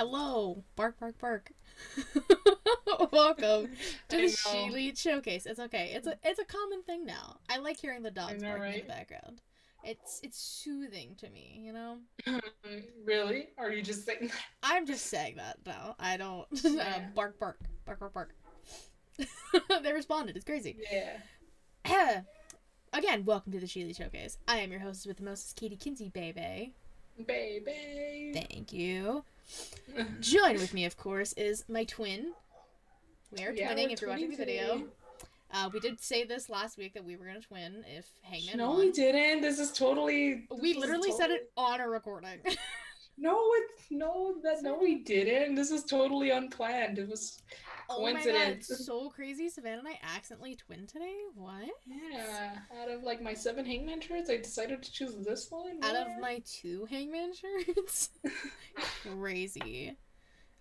[0.00, 1.52] Hello, bark, bark, bark.
[3.12, 3.68] Welcome
[4.08, 4.28] to the.
[4.30, 5.44] She Lead Showcase.
[5.44, 5.92] It's okay.
[5.94, 7.36] It's a it's a common thing now.
[7.50, 9.42] I like hearing the dogs know, barking in the background.
[9.84, 11.98] It's it's soothing to me, you know.
[13.04, 13.48] really?
[13.58, 14.40] Are you just saying that?
[14.62, 15.96] I'm just saying that now.
[16.00, 18.34] I don't uh, bark, bark, bark, bark, bark.
[19.82, 20.34] they responded.
[20.34, 20.78] It's crazy.
[20.90, 22.22] Yeah.
[22.94, 24.38] Again, welcome to the Sheely Showcase.
[24.48, 26.72] I am your hostess with the most, Katie Kinsey, baby.
[27.26, 28.32] Baby.
[28.32, 29.24] Thank you.
[30.20, 32.32] Join with me, of course, is my twin.
[33.36, 34.82] We are Yeah, twinning if you're watching the video.
[35.52, 38.70] Uh, we did say this last week that we were gonna twin if Hangman No,
[38.70, 38.78] won.
[38.78, 39.40] we didn't.
[39.42, 40.46] This is totally.
[40.50, 42.38] We this is literally said it on a recording.
[43.20, 45.54] No, it's no that no we didn't.
[45.54, 46.98] This is totally unplanned.
[46.98, 47.42] It was
[47.90, 48.70] oh my god, Coincidence.
[48.70, 49.50] it's so crazy.
[49.50, 51.14] Savannah and I accidentally twinned today.
[51.34, 51.68] What?
[51.86, 52.56] yeah.
[52.80, 55.78] Out of like my seven hangman shirts, I decided to choose this one.
[55.82, 57.32] Out of my two Hangman
[57.66, 58.08] shirts?
[59.02, 59.96] crazy.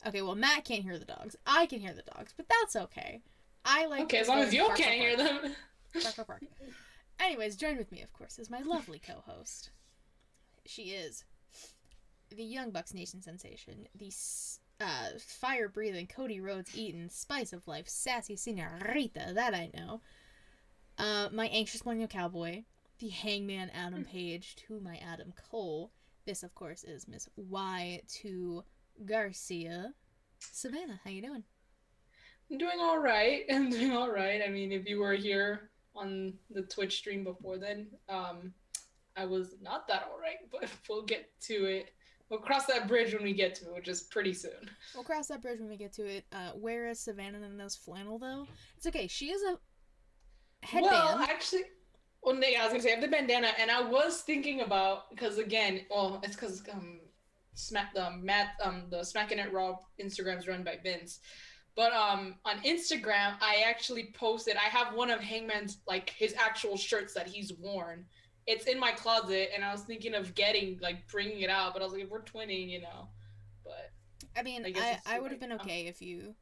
[0.05, 1.37] Okay, well Matt can't hear the dogs.
[1.47, 3.21] I can hear the dogs, but that's okay.
[3.63, 4.01] I like.
[4.03, 5.41] Okay, as long as you can't bark, hear bark.
[5.43, 5.55] them.
[5.93, 6.43] Bark, bark, bark.
[7.21, 9.71] Anyways, join with me, of course, is my lovely co-host.
[10.65, 11.23] She is
[12.35, 17.87] the Young Bucks Nation sensation, the s- uh, fire-breathing Cody Rhodes Eaton spice of life,
[17.87, 20.01] sassy senorita that I know.
[20.97, 22.63] Uh, my anxious millennial cowboy,
[22.99, 25.91] the Hangman Adam Page to my Adam Cole.
[26.25, 28.63] This, of course, is Miss Y to
[29.05, 29.93] Garcia.
[30.39, 31.43] Savannah, how you doing?
[32.51, 33.43] I'm doing all right.
[33.51, 34.41] I'm doing all right.
[34.45, 38.53] I mean, if you were here on the Twitch stream before then, um,
[39.17, 41.89] I was not that all right, but we'll get to it.
[42.29, 44.69] We'll cross that bridge when we get to it, which is pretty soon.
[44.93, 46.25] We'll cross that bridge when we get to it.
[46.31, 48.47] Uh, where is Savannah in this flannel, though?
[48.77, 49.07] It's okay.
[49.07, 49.57] She is a
[50.65, 50.91] headband.
[50.91, 51.63] Well, actually,
[52.21, 54.61] well, no, yeah, I was gonna say I have the bandana, and I was thinking
[54.61, 56.99] about because again, well, it's because um,
[57.59, 61.19] smack the Matt um the Smacking It Raw Instagram's run by Vince,
[61.75, 66.77] but um on Instagram I actually posted I have one of Hangman's like his actual
[66.77, 68.05] shirts that he's worn.
[68.51, 71.81] It's in my closet, and I was thinking of getting like bringing it out, but
[71.81, 73.07] I was like, if we're twinning, you know,
[73.63, 73.91] but
[74.35, 74.73] I mean, I
[75.05, 75.55] I, I would have been Oh.
[75.61, 76.33] okay if you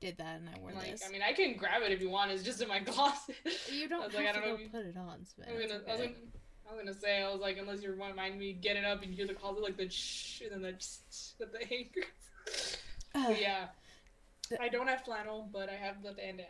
[0.00, 1.02] did that and I wore like this.
[1.08, 2.30] I mean I can grab it if you want.
[2.32, 3.34] It's just in my closet.
[3.72, 5.56] you don't have like, I to don't know you- put it on, Savannah.
[5.56, 6.00] I'm gonna, I, was
[6.68, 9.14] I was gonna say, I was like, unless you remind me, get it up and
[9.14, 11.60] hear the closet, like the shh, and then the shh with the.
[13.14, 13.68] Ugh, But yeah,
[14.60, 16.48] I don't have flannel, but I have the bandana.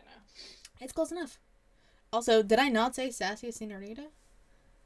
[0.81, 1.39] it's close enough.
[2.11, 4.07] Also, did I not say sassy senorita?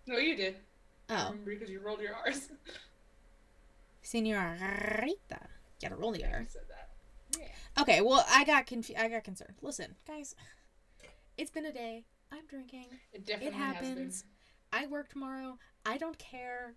[0.08, 0.56] No, you did.
[1.10, 2.50] Oh, because you rolled your R's.
[4.02, 5.40] senorita.
[5.82, 6.40] Gotta roll the R.
[6.42, 6.90] you said that.
[7.40, 7.82] Yeah.
[7.82, 9.56] Okay, well, I got confu- I got concerned.
[9.62, 10.36] Listen, guys,
[11.38, 12.06] it's been a day.
[12.32, 12.86] I'm drinking.
[13.14, 14.24] It definitely happens.
[14.74, 15.58] I work tomorrow.
[15.86, 16.76] I don't care.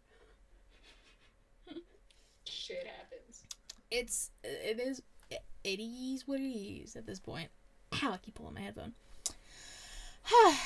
[2.44, 3.42] Shit happens.
[3.90, 7.48] It's it is it is what it is at this point.
[8.02, 8.92] Ow, I keep pulling my headphone.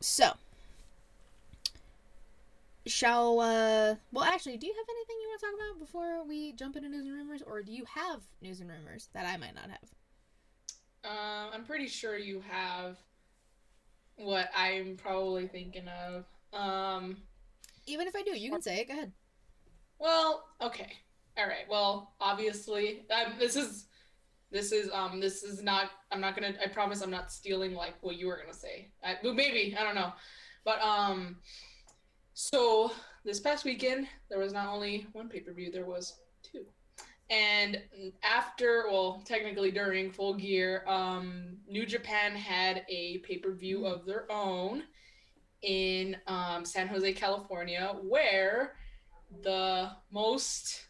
[0.00, 0.32] so,
[2.86, 6.52] shall uh well actually, do you have anything you want to talk about before we
[6.52, 9.54] jump into news and rumors, or do you have news and rumors that I might
[9.54, 9.90] not have?
[11.04, 12.96] Um, I'm pretty sure you have
[14.16, 16.24] what I'm probably thinking of.
[16.52, 17.18] Um,
[17.86, 18.88] Even if I do, you can say it.
[18.88, 19.12] Go ahead.
[19.98, 20.92] Well, okay.
[21.38, 21.68] All right.
[21.70, 23.86] Well, obviously, um, this is
[24.50, 27.94] this is um this is not I'm not to I promise I'm not stealing like
[28.00, 28.88] what you were to say.
[29.04, 30.12] I, maybe, I don't know.
[30.64, 31.36] But um
[32.38, 32.92] so
[33.24, 36.66] this past weekend there was not only one pay-per-view, there was two.
[37.30, 37.80] And
[38.22, 43.92] after, well, technically during Full Gear, um New Japan had a pay-per-view Mm.
[43.92, 44.82] of their own
[45.62, 48.76] in um, San Jose, California, where
[49.42, 50.86] the most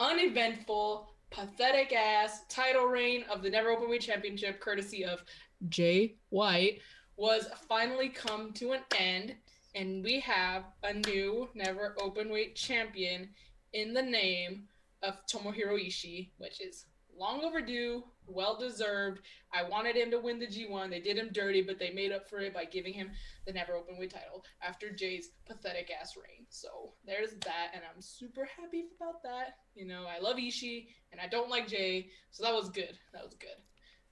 [0.00, 5.24] uneventful, pathetic ass title reign of the Never Open Openweight Championship, courtesy of
[5.68, 6.80] Jay White,
[7.16, 9.36] was finally come to an end,
[9.74, 13.30] and we have a new Never open weight champion
[13.72, 14.68] in the name
[15.02, 16.86] of Tomohiro Ishii, which is
[17.16, 19.20] long overdue, well deserved.
[19.52, 20.90] I wanted him to win the G1.
[20.90, 23.10] They did him dirty, but they made up for it by giving him
[23.46, 26.46] the Never open weight title after Jay's pathetic ass reign.
[26.48, 29.56] So there's that, and I'm super happy about that.
[29.74, 32.98] You know, I love Ishii, and I don't like Jay, so that was good.
[33.12, 33.56] That was good.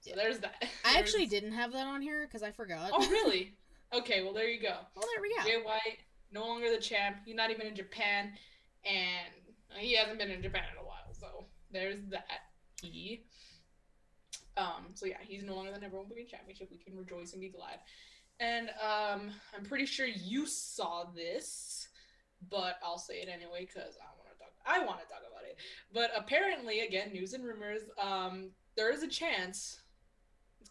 [0.01, 0.65] So there's that.
[0.83, 2.91] I actually didn't have that on here because I forgot.
[2.93, 3.53] Oh really?
[3.93, 4.75] Okay, well there you go.
[4.95, 5.43] well, there we go.
[5.43, 5.99] Jay White,
[6.31, 7.17] no longer the champ.
[7.25, 8.31] He's not even in Japan,
[8.85, 11.13] and he hasn't been in Japan in a while.
[11.13, 12.51] So there's that.
[12.81, 13.25] He.
[14.57, 14.87] Um.
[14.93, 16.69] So yeah, he's no longer the number one championship.
[16.71, 17.79] We can rejoice and be glad.
[18.39, 21.87] And um, I'm pretty sure you saw this,
[22.49, 25.43] but I'll say it anyway because I want to talk I want to talk about
[25.47, 25.57] it.
[25.93, 27.81] But apparently, again, news and rumors.
[28.01, 29.80] Um, there is a chance.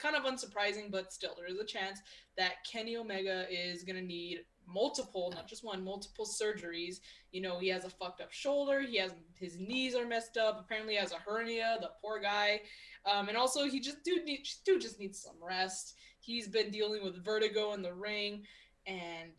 [0.01, 2.01] Kind of unsurprising, but still, there is a chance
[2.37, 7.01] that Kenny Omega is gonna need multiple, not just one, multiple surgeries.
[7.33, 8.81] You know, he has a fucked up shoulder.
[8.81, 10.59] He has his knees are messed up.
[10.61, 11.79] Apparently, has a hernia.
[11.81, 12.63] The poor guy.
[13.05, 15.95] Um, and also, he just dude, need, dude just needs some rest.
[16.21, 18.45] He's been dealing with vertigo in the ring,
[18.87, 19.33] and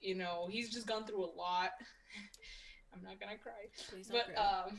[0.00, 1.70] you know, he's just gone through a lot.
[2.94, 3.52] I'm not gonna cry,
[3.90, 4.44] Please don't but cry.
[4.66, 4.76] um,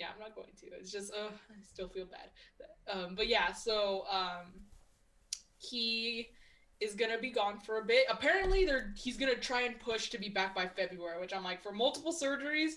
[0.00, 0.66] yeah, I'm not going to.
[0.78, 2.30] It's just, uh, I still feel bad.
[2.90, 4.46] Um, but yeah, so um,
[5.58, 6.28] he
[6.80, 8.06] is gonna be gone for a bit.
[8.08, 11.62] Apparently, they're he's gonna try and push to be back by February, which I'm like,
[11.62, 12.72] for multiple surgeries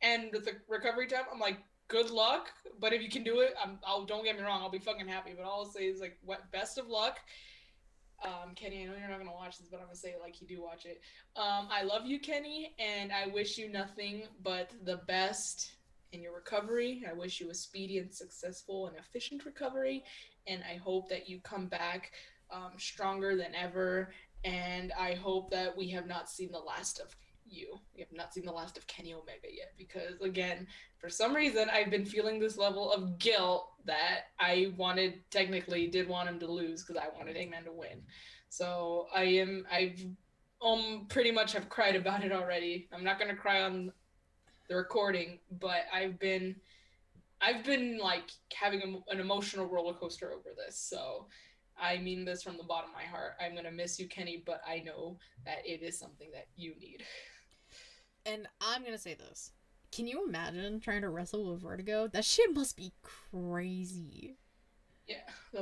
[0.00, 1.58] and the recovery time, I'm like,
[1.88, 2.52] good luck.
[2.78, 3.78] But if you can do it, I'm.
[3.84, 5.32] I'll don't get me wrong, I'll be fucking happy.
[5.36, 7.18] But all I'll say is like, what best of luck.
[8.24, 10.40] Um, Kenny, I know you're not gonna watch this, but I'm gonna say it like
[10.40, 11.00] you do watch it.
[11.36, 15.72] Um, I love you, Kenny, and I wish you nothing but the best
[16.14, 17.04] in your recovery.
[17.08, 20.04] I wish you a speedy and successful and efficient recovery,
[20.46, 22.12] and I hope that you come back
[22.50, 24.12] um, stronger than ever.
[24.44, 27.14] And I hope that we have not seen the last of
[27.46, 27.78] you.
[27.94, 30.66] We have not seen the last of Kenny Omega yet, because again,
[30.98, 36.08] for some reason, I've been feeling this level of guilt that I wanted, technically, did
[36.08, 38.02] want him to lose because I wanted Hangman to win.
[38.50, 40.00] So I am, I've
[40.62, 42.88] um pretty much have cried about it already.
[42.92, 43.92] I'm not gonna cry on
[44.68, 46.56] the recording, but I've been,
[47.40, 50.78] I've been like having a, an emotional roller coaster over this.
[50.78, 51.26] So
[51.80, 53.32] I mean this from the bottom of my heart.
[53.40, 57.02] I'm gonna miss you, Kenny, but I know that it is something that you need.
[58.26, 59.52] And I'm gonna say this.
[59.92, 62.08] Can you imagine trying to wrestle with vertigo?
[62.08, 64.38] That shit must be crazy.
[65.06, 65.16] Yeah,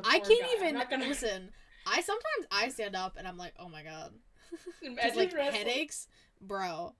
[0.04, 0.48] I can't guy.
[0.56, 1.50] Even gonna listen.
[1.86, 4.12] I sometimes I stand up and I'm like, oh my god,
[4.82, 5.52] like wrestling.
[5.52, 6.06] headaches,
[6.40, 6.94] bro.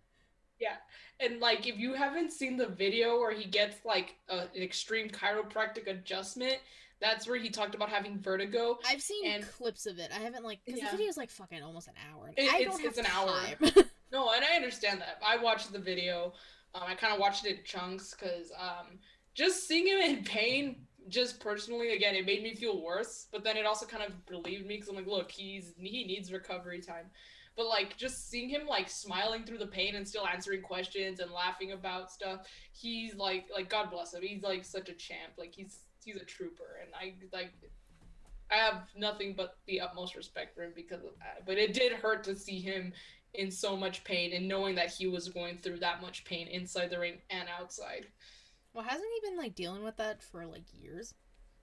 [1.21, 5.09] And like, if you haven't seen the video where he gets like a, an extreme
[5.09, 6.57] chiropractic adjustment,
[7.01, 8.79] that's where he talked about having vertigo.
[8.89, 10.11] I've seen And- clips of it.
[10.15, 10.91] I haven't like because Yeah.
[10.91, 12.33] the video is like fucking almost an hour.
[12.37, 13.85] It- I it's- don't have it's an hour.
[14.13, 15.19] No, and I understand that.
[15.27, 16.35] I watched the video.
[16.75, 18.99] Um, I kind of watched it in chunks because um,
[19.35, 23.29] just seeing him in pain, just personally, again, it made me feel worse.
[23.33, 26.31] But then it also kind of relieved me because I'm like, look, he's he needs
[26.31, 27.07] recovery time.
[27.57, 31.31] But like just seeing him like smiling through the pain and still answering questions and
[31.31, 34.23] laughing about stuff, he's like like God bless him.
[34.23, 35.33] He's like such a champ.
[35.37, 37.53] Like he's he's a trooper, and I like.
[38.51, 41.47] I have nothing but the utmost respect for him because of that.
[41.47, 42.93] But it did hurt to see him
[43.33, 46.91] in so much pain and knowing that he was going through that much pain inside
[46.91, 48.09] the ring and outside.
[48.75, 51.15] well, hasn't he been like dealing with that for like years?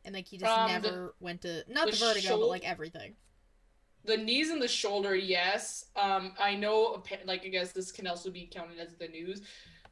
[0.03, 2.47] And like he just Um, the- never went to not the the, vertigo, shoul- but
[2.47, 3.15] like everything.
[4.05, 5.85] The knees and the shoulder, yes.
[5.95, 9.41] Um, I know, like I guess this can also be counted as the news.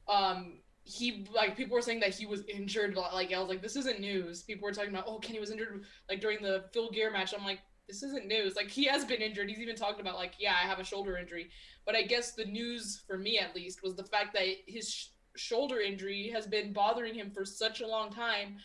[0.08, 2.96] Um, he like people were saying that he was injured.
[2.96, 4.44] Like I was like, this isn't news.
[4.44, 7.34] People were talking about, oh, Kenny was injured like during the Full Gear match.
[7.38, 8.56] I'm like, this isn't news.
[8.56, 9.50] Like he has been injured.
[9.50, 11.50] He's even talked about like, yeah, I have a shoulder injury.
[11.86, 15.08] But I guess the news for me at least was the fact that his sh-
[15.36, 18.58] shoulder injury has been bothering him for such a long time,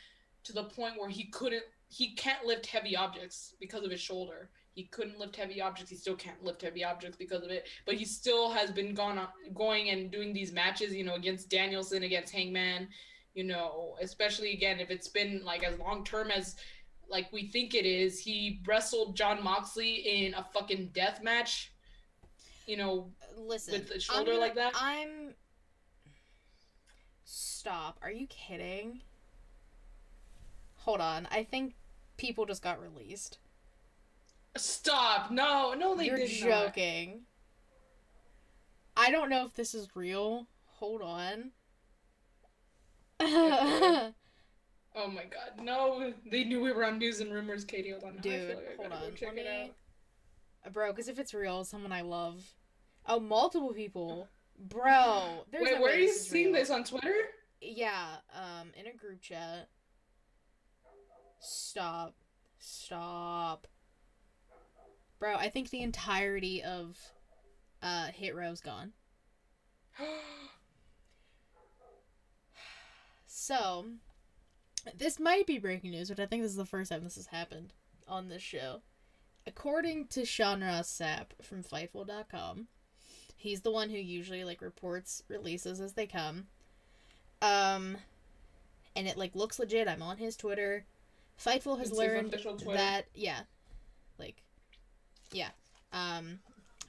[0.44, 4.50] to the point where he couldn't, he can't lift heavy objects because of his shoulder.
[4.74, 5.90] He couldn't lift heavy objects.
[5.90, 7.66] He still can't lift heavy objects because of it.
[7.84, 11.50] But he still has been gone on, going and doing these matches, you know, against
[11.50, 12.88] Danielson, against Hangman,
[13.34, 16.56] you know, especially again if it's been like as long term as
[17.08, 18.18] like we think it is.
[18.18, 21.70] He wrestled Jon Moxley in a fucking death match.
[22.66, 24.72] You know, Listen, with the I'm shoulder gonna- like that?
[24.74, 25.34] I'm.
[27.24, 27.98] Stop!
[28.02, 29.02] Are you kidding?
[30.78, 31.28] Hold on.
[31.30, 31.74] I think
[32.16, 33.38] people just got released.
[34.56, 35.30] Stop.
[35.30, 36.48] No, no, they You're did not.
[36.48, 37.22] joking.
[38.96, 40.46] I don't know if this is real.
[40.78, 41.52] Hold on.
[44.94, 46.12] Oh my god, no!
[46.30, 47.92] They knew we were on news and rumors, Katie.
[47.92, 49.14] Hold on, Dude, like hold on.
[49.14, 49.70] check it out.
[50.66, 52.44] Uh, Bro, because if it's real, someone I love.
[53.06, 54.28] Oh, multiple people.
[54.58, 56.56] Bro, there's Wait, no where are you seeing real.
[56.56, 57.14] this on Twitter?
[57.62, 59.68] Yeah, um, in a group chat.
[61.40, 62.14] Stop.
[62.58, 63.66] Stop.
[65.22, 66.98] Bro, I think the entirety of
[67.80, 68.92] uh Hit Row's gone.
[73.34, 73.86] So,
[74.96, 77.26] this might be breaking news, but I think this is the first time this has
[77.26, 77.72] happened
[78.06, 78.82] on this show.
[79.46, 82.68] According to Sean Ross Sapp from Fightful.com,
[83.34, 86.46] he's the one who usually like reports releases as they come.
[87.40, 87.96] Um,
[88.94, 89.88] and it like looks legit.
[89.88, 90.84] I'm on his Twitter.
[91.44, 92.36] Fightful has It's learned
[92.66, 93.40] that yeah,
[94.18, 94.42] like,
[95.32, 95.50] yeah.
[95.92, 96.40] Um,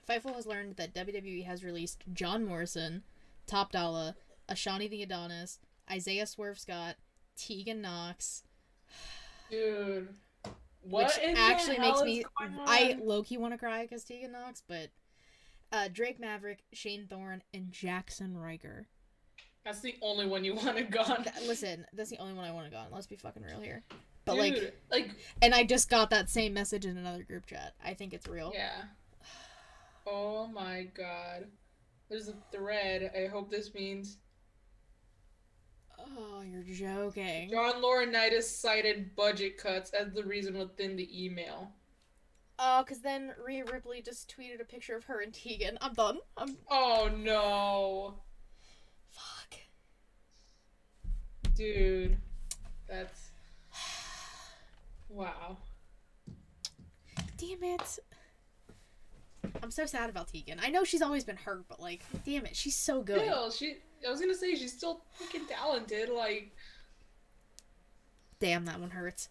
[0.07, 3.03] Fightful has learned that WWE has released John Morrison,
[3.47, 4.15] Top Dollar,
[4.49, 5.59] Ashante the Adonis,
[5.89, 6.95] Isaiah Swerve Scott,
[7.35, 8.43] Tegan Nox.
[9.49, 10.09] Dude.
[10.83, 12.25] What which actually makes me
[12.65, 14.89] I key want to cry because Tegan Nox, but
[15.71, 18.87] uh, Drake Maverick, Shane Thorne, and Jackson Ryker.
[19.63, 21.25] That's the only one you want to go on.
[21.47, 22.87] Listen, that's the only one I want to go on.
[22.91, 23.83] Let's be fucking real here.
[24.25, 25.09] But Dude, like, like,
[25.41, 27.73] and I just got that same message in another group chat.
[27.83, 28.51] I think it's real.
[28.55, 28.83] yeah.
[30.07, 31.45] Oh my god.
[32.09, 33.11] There's a thread.
[33.17, 34.17] I hope this means
[36.17, 37.49] Oh, you're joking.
[37.49, 41.71] John Laurinaitis cited budget cuts as the reason within the email.
[42.59, 45.77] Oh, because then Rhea Ripley just tweeted a picture of her and Tegan.
[45.81, 46.19] I'm done.
[46.37, 48.15] I'm Oh no.
[49.09, 49.55] fuck.
[51.55, 52.17] Dude.
[52.87, 53.22] That's
[55.13, 55.57] wow.
[57.37, 57.99] Damn it.
[59.61, 60.59] I'm so sad about Tegan.
[60.61, 63.21] I know she's always been hurt, but like, damn it, she's so good.
[63.21, 66.51] Still, she I was gonna say she's still fucking talented, like
[68.39, 69.29] Damn, that one hurts.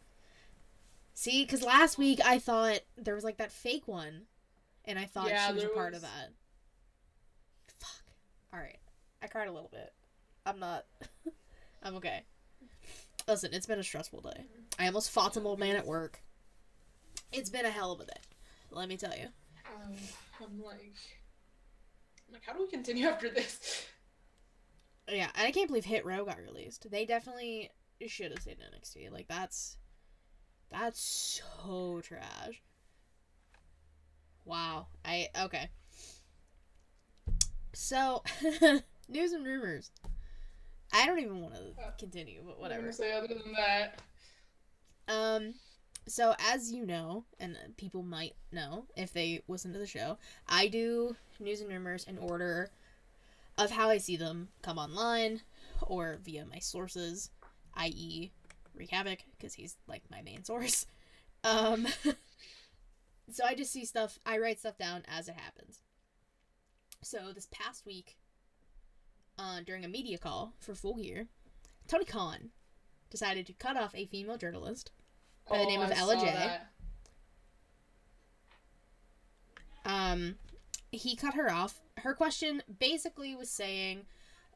[1.15, 4.23] See, because last week I thought there was like that fake one,
[4.85, 6.03] and I thought Yeah, she was a part was.
[6.03, 6.31] of that.
[7.79, 8.03] Fuck.
[8.55, 8.79] All right,
[9.23, 9.93] I cried a little bit.
[10.47, 10.87] I'm not.
[11.83, 12.23] I'm okay.
[13.29, 14.45] Listen, it's been a stressful day.
[14.79, 16.23] I almost fought some old man at work.
[17.33, 18.13] It's been a hell of a day.
[18.71, 19.29] Let me tell you.
[19.67, 19.95] um,
[20.41, 20.95] I'm like
[22.29, 23.87] I'm like, how do we continue after this?
[25.09, 26.91] Yeah, and I can't believe Hit Row got released.
[26.91, 27.71] They definitely
[28.07, 29.13] should have stayed in NXT.
[29.13, 29.77] Like that's
[30.71, 32.63] that's so trash.
[34.45, 34.87] Wow.
[35.05, 35.69] I okay.
[37.73, 38.23] So
[39.09, 39.91] news and rumors.
[40.93, 41.61] I don't even want to
[41.99, 42.83] continue, but I'm whatever.
[42.83, 44.01] gonna say other than that.
[45.09, 45.55] Um,
[46.07, 50.19] so as you know, and people might know if they listen to the show,
[50.49, 52.71] I do news and rumors in order
[53.59, 55.43] of how I see them come online
[55.83, 57.31] or via my sources,
[57.75, 58.33] i.e.,
[58.75, 60.87] Wreak Havoc, because he's like my main source.
[61.45, 61.89] Um,
[63.33, 65.81] so I just see stuff, I write stuff down as it happens.
[67.03, 68.17] So this past week,
[69.39, 71.27] uh, during a media call for Full Gear,
[71.89, 72.51] Tony Khan
[73.11, 74.91] decided to cut off a female journalist
[75.49, 76.25] By the name of Oh, I Ella J.
[76.27, 76.67] that.
[79.85, 80.37] um
[80.91, 81.81] he cut her off.
[81.99, 84.03] Her question basically was saying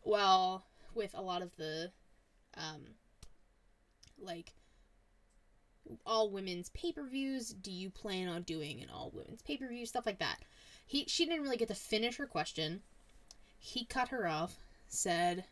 [0.04, 0.64] well
[0.94, 1.90] with a lot of the
[2.56, 2.82] um
[4.18, 4.52] like
[6.04, 9.86] all women's pay-per-views do you plan on doing an all women's pay-per-view?
[9.86, 10.38] Stuff like that.
[10.86, 12.82] He she didn't really get to finish her question.
[13.58, 14.56] He cut her off
[14.88, 15.44] said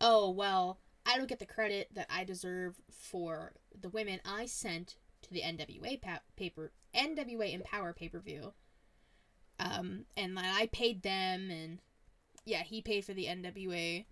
[0.00, 4.96] oh well i don't get the credit that i deserve for the women i sent
[5.20, 8.52] to the nwa pa- paper nwa empower pay-per-view
[9.60, 11.78] um and i paid them and
[12.44, 14.04] yeah he paid for the nwa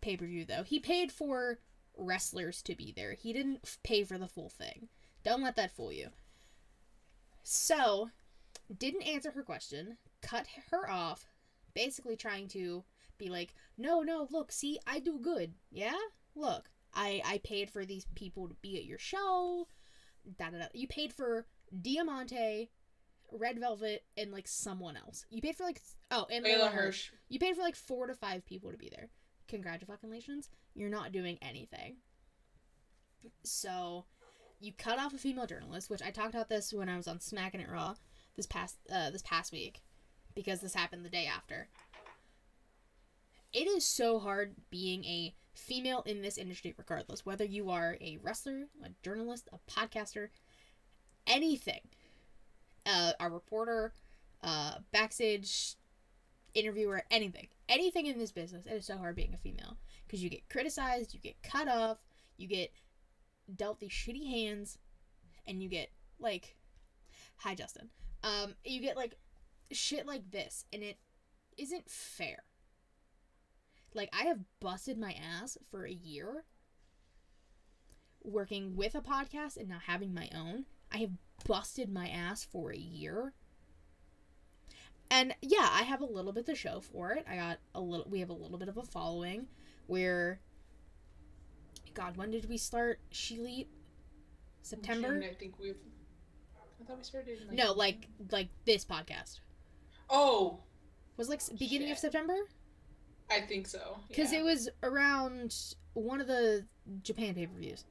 [0.00, 0.62] pay-per-view though.
[0.62, 1.58] He paid for
[1.96, 3.12] wrestlers to be there.
[3.14, 4.88] He didn't f- pay for the full thing.
[5.24, 6.08] Don't let that fool you.
[7.42, 8.10] So
[8.76, 11.26] didn't answer her question cut her off
[11.74, 12.84] basically trying to
[13.18, 15.96] be like no no look see i do good yeah
[16.34, 19.66] look i i paid for these people to be at your show
[20.38, 21.46] da da da you paid for
[21.82, 22.70] diamante
[23.32, 27.08] red velvet and like someone else you paid for like oh and Leyla Hirsch.
[27.08, 27.10] Hirsch.
[27.28, 29.08] You paid for like four to five people to be there.
[29.48, 30.48] Congratulations.
[30.74, 31.96] You're not doing anything.
[33.42, 34.04] So,
[34.60, 37.20] you cut off a female journalist, which I talked about this when I was on
[37.20, 37.94] Smacking It Raw
[38.36, 39.82] this past uh, this past week,
[40.34, 41.68] because this happened the day after.
[43.52, 48.18] It is so hard being a female in this industry, regardless whether you are a
[48.22, 50.28] wrestler, a journalist, a podcaster,
[51.26, 51.80] anything,
[52.86, 53.92] uh, a reporter,
[54.42, 55.76] uh, backstage
[56.54, 58.66] interviewer, anything, anything in this business.
[58.66, 59.76] It is so hard being a female
[60.06, 61.98] because you get criticized, you get cut off,
[62.36, 62.70] you get
[63.54, 64.78] dealt these shitty hands,
[65.46, 65.90] and you get
[66.20, 66.56] like,
[67.36, 67.88] hi Justin,
[68.22, 69.16] um, you get like
[69.72, 70.98] shit like this, and it
[71.56, 72.44] isn't fair.
[73.94, 76.44] Like I have busted my ass for a year
[78.22, 80.66] working with a podcast and now having my own.
[80.92, 81.10] I have
[81.46, 83.32] busted my ass for a year
[85.10, 87.24] and yeah, I have a little bit to show for it.
[87.28, 88.06] I got a little.
[88.10, 89.46] We have a little bit of a following.
[89.86, 90.40] Where,
[91.94, 93.00] God, when did we start?
[93.10, 93.68] She
[94.62, 95.22] September?
[95.24, 95.76] I think we've.
[96.80, 97.40] I thought we started.
[97.40, 99.40] In, like, No, like like this podcast
[100.10, 100.60] Oh,
[101.16, 102.36] was like beginning of September
[103.30, 103.98] I think so.
[104.08, 104.40] because yeah.
[104.40, 105.54] it was around
[105.94, 106.64] one of the
[107.02, 107.84] Japan pay per views.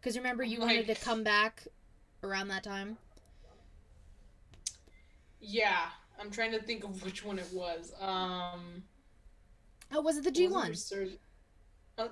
[0.00, 1.66] Because remember, you wanted to come back
[2.22, 2.96] around that time.
[5.40, 5.86] Yeah,
[6.20, 7.92] I'm trying to think of which one it was.
[8.00, 8.82] Um,
[9.92, 10.74] Oh, was it the G one?
[11.98, 12.08] Uh,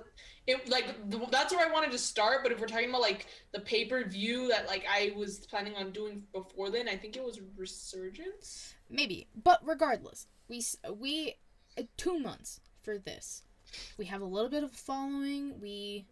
[0.47, 3.27] it like th- that's where I wanted to start, but if we're talking about like
[3.51, 7.15] the pay per view that like I was planning on doing before then, I think
[7.15, 8.73] it was Resurgence.
[8.89, 10.63] Maybe, but regardless, we
[10.97, 11.35] we
[11.77, 13.43] uh, two months for this.
[13.97, 15.59] We have a little bit of following.
[15.59, 16.05] We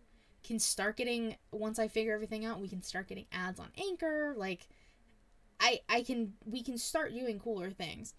[0.44, 2.60] can start getting once I figure everything out.
[2.60, 4.34] We can start getting ads on Anchor.
[4.38, 4.68] Like,
[5.60, 8.14] I I can we can start doing cooler things,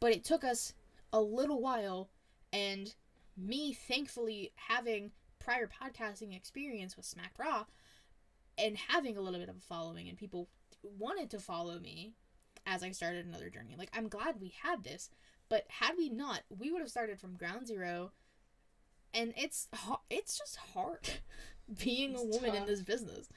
[0.00, 0.74] but it took us
[1.12, 2.10] a little while,
[2.52, 2.94] and
[3.36, 7.64] me thankfully having prior podcasting experience with Smack Raw,
[8.58, 10.48] and having a little bit of a following, and people
[10.82, 12.12] wanted to follow me
[12.66, 13.74] as I started another journey.
[13.78, 15.10] Like I'm glad we had this,
[15.52, 18.12] but had we not, we would have started from ground zero.
[19.12, 19.68] And it's
[20.08, 21.10] it's just hard
[21.84, 23.28] being a It's woman in this business.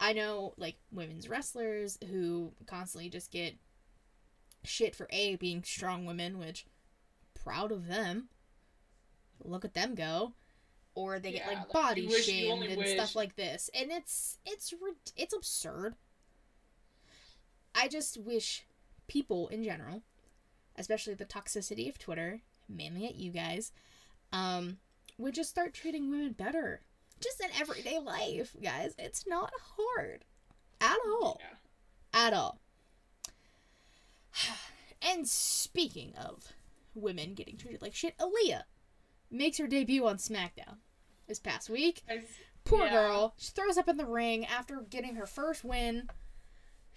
[0.00, 3.54] I know like women's wrestlers who constantly just get
[4.64, 6.66] shit for a being strong women, which
[7.32, 8.28] proud of them.
[9.44, 10.32] Look at them go.
[10.96, 12.90] Or they get Yeah, like like, body you shamed and wish.
[12.90, 14.74] stuff like this, and it's it's
[15.14, 15.94] it's absurd.
[17.72, 18.64] I just wish
[19.06, 20.02] people in general,
[20.78, 23.72] especially the toxicity of Twitter, mainly at you guys,
[24.32, 24.78] um,
[25.18, 26.82] would just start treating women better.
[27.20, 28.94] Just in everyday life, guys.
[28.98, 30.24] It's not hard.
[30.80, 31.40] At all.
[31.40, 32.26] Yeah.
[32.26, 32.60] At all.
[35.02, 36.52] And speaking of
[36.94, 38.62] women getting treated like shit, Aaliyah
[39.30, 40.78] makes her debut on SmackDown
[41.28, 42.02] this past week.
[42.08, 42.22] I,
[42.64, 42.90] Poor Yeah.
[42.92, 43.34] girl.
[43.36, 46.08] She throws up in the ring after getting her first win.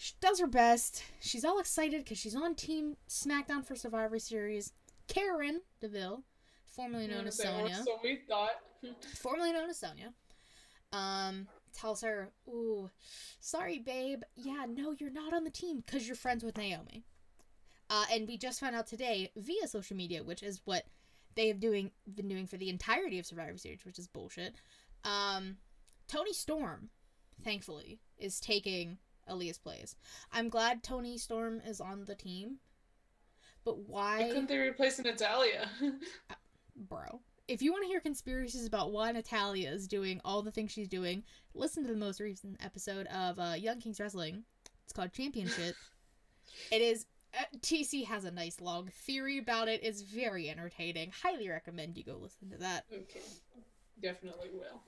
[0.02, 1.04] She does her best.
[1.20, 4.72] She's all excited because she's on Team SmackDown for Survivor Series.
[5.10, 6.24] Karen DeVille,
[6.66, 8.62] formerly known as Sonya, So we thought.
[9.18, 10.14] formerly known as Sonya,
[10.94, 12.90] um, tells her, "Ooh,
[13.42, 14.22] sorry, babe.
[14.38, 17.04] Yeah, no, you're not on the team because you're friends with Naomi."
[17.90, 20.86] Uh, and we just found out today via social media, which is what
[21.36, 24.56] they have doing been doing for the entirety of Survivor Series, which is bullshit.
[25.04, 25.58] Um,
[26.08, 26.90] Toni Storm,
[27.44, 28.98] thankfully, is taking
[29.30, 29.96] Aaliyah's plays.
[30.32, 32.58] I'm glad Toni Storm is on the team,
[33.64, 35.70] but Why why, couldn't they replace Natalya?
[36.76, 37.22] bro?
[37.48, 40.88] If you want to hear conspiracies about why Natalya is doing all the things she's
[40.88, 41.24] doing,
[41.56, 44.44] listen to the most recent episode of uh, Young Kings Wrestling.
[44.84, 45.76] It's called Championship.
[46.72, 47.06] it is.
[47.34, 49.82] Uh, TC has a nice long theory about it.
[49.84, 51.12] It's very entertaining.
[51.24, 52.86] Highly recommend you go listen to that.
[52.92, 53.22] okay,
[54.02, 54.82] definitely will.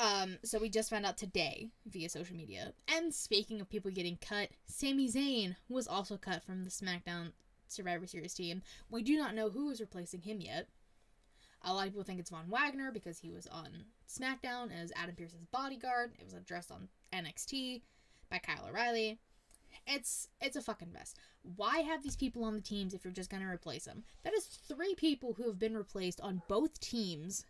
[0.00, 2.72] Um, so we just found out today via social media.
[2.88, 7.32] And speaking of people getting cut, Sami Zayn was also cut from the SmackDown
[7.66, 8.62] Survivor Series team.
[8.90, 10.68] We do not know who is replacing him yet.
[11.62, 13.68] A lot of people think it's Von Wagner because he was on
[14.08, 16.12] SmackDown as Adam Pearce's bodyguard.
[16.18, 17.82] It was addressed on NXT
[18.30, 19.18] by Kyle O'Reilly.
[19.86, 21.14] It's it's a fucking mess.
[21.56, 24.04] Why have these people on the teams if you're just gonna replace them?
[24.22, 27.44] That is three people who have been replaced on both teams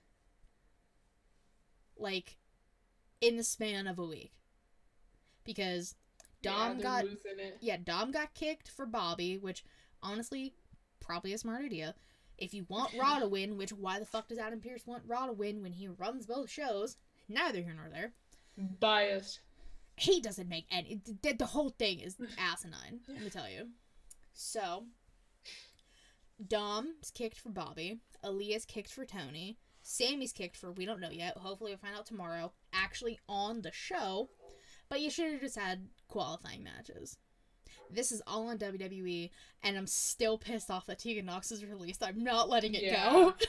[1.99, 2.37] like
[3.21, 4.33] in the span of a week.
[5.45, 5.95] Because
[6.43, 7.59] Dom yeah, got it.
[7.61, 9.65] yeah, Dom got kicked for Bobby, which
[10.03, 10.55] honestly
[11.01, 11.95] probably a smart idea.
[12.37, 15.27] If you want Raw to win, which why the fuck does Adam Pearce want Raw
[15.27, 16.97] to win when he runs both shows?
[17.29, 18.13] Neither here nor there.
[18.79, 19.41] Biased.
[19.97, 21.01] He doesn't make any.
[21.23, 23.01] The, the whole thing is asinine.
[23.09, 23.69] Let me tell you.
[24.35, 24.85] So,
[26.47, 27.99] Dom's kicked for Bobby.
[28.25, 29.59] Aaliyah's kicked for Toni.
[29.91, 31.39] Sami's kicked for we don't know yet.
[31.39, 32.53] Hopefully we'll find out tomorrow.
[32.75, 34.29] Actually on the show.
[34.91, 37.17] But you should have just had qualifying matches.
[37.91, 39.31] This is all on WWE,
[39.63, 42.03] and I'm still pissed off that Tegan Nox is released.
[42.03, 43.11] I'm not letting it Yeah.
[43.11, 43.35] go.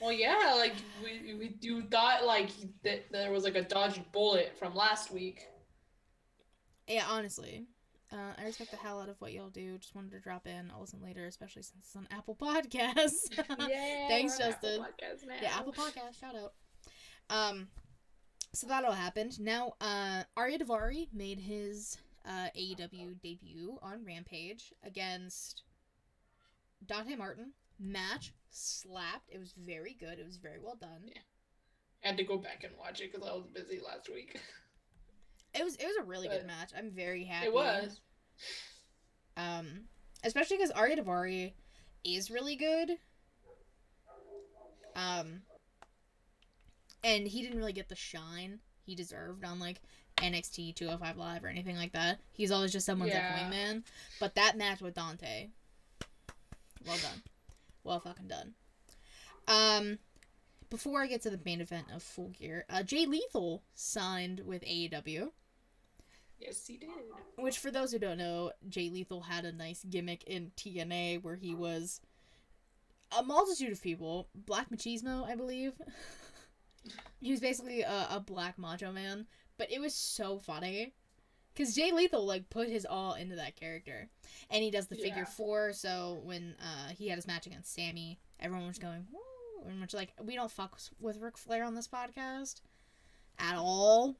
[0.00, 2.50] Well, yeah, like we, we you thought like
[2.82, 5.46] that there was like a dodged bullet from last week.
[6.88, 7.64] yeah, honestly.
[8.14, 9.76] Uh, I respect the hell out of what y'all do.
[9.78, 10.70] Just wanted to drop in.
[10.72, 13.28] I'll listen later, especially since it's on Apple Podcasts.
[13.68, 14.08] Yeah.
[14.08, 14.80] Thanks, Apple Justin.
[14.80, 15.34] Podcasts now.
[15.42, 16.52] Yeah, Apple Podcast, shout out.
[17.28, 17.68] Um,
[18.52, 19.40] so that all happened.
[19.40, 25.62] Now, uh, Arya Daivari made his uh, AEW debut on Rampage against
[26.86, 27.52] Dante Martin.
[27.80, 29.28] Match slapped.
[29.28, 30.18] It was very good.
[30.20, 31.02] It was very well done.
[31.06, 31.20] Yeah.
[32.04, 34.38] I had to go back and watch it because I was busy last week.
[35.54, 36.70] It was it was a really good match.
[36.76, 37.46] I'm very happy.
[37.46, 38.00] It was.
[39.36, 39.66] Um,
[40.24, 41.52] especially because Arya Daivari
[42.04, 42.90] is really good.
[44.96, 45.42] Um,
[47.02, 49.80] and he didn't really get the shine he deserved on like
[50.18, 52.18] NXT 205 Live or anything like that.
[52.32, 53.34] He's always just someone's Yeah.
[53.36, 53.82] like wingman.
[54.20, 55.48] But that match with Dante,
[56.86, 57.22] well done,
[57.82, 58.54] well fucking done.
[59.48, 59.98] Um,
[60.70, 64.62] before I get to the main event of Full Gear, uh, Jay Lethal signed with
[64.62, 65.32] AEW.
[66.40, 66.90] Yes, he did.
[67.36, 71.36] Which, for those who don't know, Jay Lethal had a nice gimmick in TNA where
[71.36, 72.00] he was
[73.16, 74.28] a multitude of people.
[74.34, 75.72] Black Machismo, I believe.
[77.20, 80.92] he was basically a, a black macho man, but it was so funny.
[81.54, 84.08] Because Jay Lethal, like, put his all into that character.
[84.50, 85.24] And he does the figure Yeah.
[85.24, 89.68] four, so when uh, he had his match against Sammy, everyone was going, woo!
[89.68, 92.60] And much like, we don't fuck with Ric Flair on this podcast
[93.38, 94.16] at all.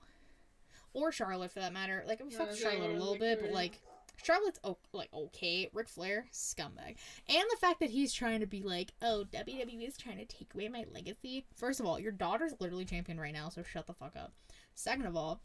[0.94, 2.04] Or Charlotte, for that matter.
[2.06, 3.80] Like, fuck they Charlotte a little bit, but, like,
[4.22, 5.68] Charlotte's o- like okay.
[5.72, 6.96] Ric Flair, scumbag,
[7.28, 10.54] and the fact that he's trying to be like, oh, WWE is trying to take
[10.54, 11.44] away my legacy.
[11.56, 14.32] First of all, your daughter's literally champion right now, so shut the fuck up.
[14.74, 15.40] Second of all,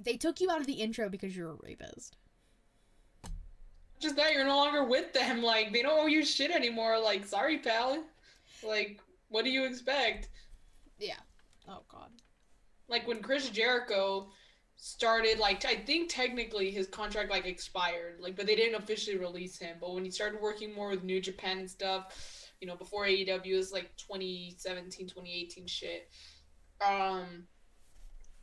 [0.00, 2.16] they took you out of the intro because you're a rapist.
[4.00, 5.42] Just that you're no longer with them.
[5.42, 6.98] Like they don't owe you shit anymore.
[6.98, 8.04] Like sorry, pal.
[8.62, 10.28] Like what do you expect?
[10.98, 11.18] Yeah.
[11.68, 12.10] Oh god.
[12.88, 14.30] Like when Chris Jericho
[14.76, 19.58] started, like I think technically his contract like expired, like but they didn't officially release
[19.58, 19.76] him.
[19.80, 23.56] But when he started working more with New Japan and stuff, you know, before AEW
[23.56, 26.08] was like 2017, 2018 shit.
[26.86, 27.44] Um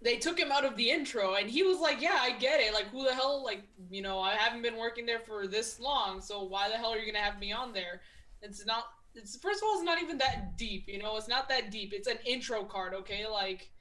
[0.01, 2.73] they took him out of the intro and he was like, Yeah, I get it.
[2.73, 6.21] Like who the hell like you know, I haven't been working there for this long,
[6.21, 8.01] so why the hell are you gonna have me on there?
[8.41, 8.83] It's not
[9.15, 11.93] it's first of all it's not even that deep, you know, it's not that deep.
[11.93, 13.25] It's an intro card, okay?
[13.25, 13.71] Like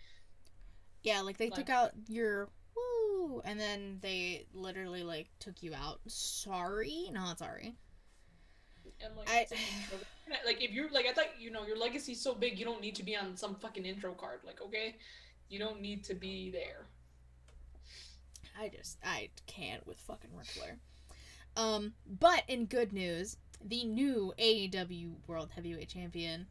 [1.05, 5.75] Yeah, like they Like- took out your woo, and then they literally like took you
[5.75, 6.01] out.
[6.09, 7.77] Sorry, not sorry.
[9.01, 9.99] And like, I- it's an intro.
[10.47, 12.95] like if you're like I thought you know your legacy's so big you don't need
[12.97, 14.41] to be on some fucking intro card.
[14.45, 14.97] Like okay,
[15.51, 16.87] you don't need to be there.
[18.59, 20.79] I just I can't with fucking Ric Flair.
[21.57, 26.47] Um, but in good news, the new AEW World Heavyweight Champion,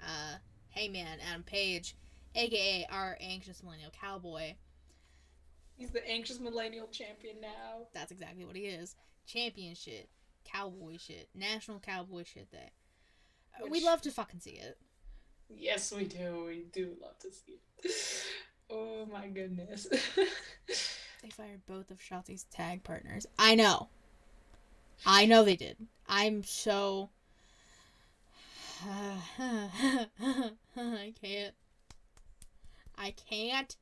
[0.00, 0.36] uh,
[0.68, 1.96] Hangman Adam Page,
[2.34, 4.54] aka our anxious millennial cowboy.
[5.76, 7.86] He's the anxious millennial champion now.
[7.94, 8.96] That's exactly what he is.
[9.26, 10.08] Champion shit,
[10.44, 12.50] cowboy shit, national cowboy shit.
[12.50, 12.70] Day.
[13.58, 14.78] Uh, we Which- love to fucking see it.
[15.48, 16.44] Yes, we do.
[16.46, 17.90] We do love to see it.
[18.72, 19.88] Oh my goodness.
[21.22, 23.26] They fired both of Shotzi's tag partners.
[23.38, 23.88] I know.
[25.04, 25.76] I know they did.
[26.08, 27.10] I'm so.
[28.88, 30.08] I
[31.20, 31.54] can't.
[33.00, 33.74] I can't.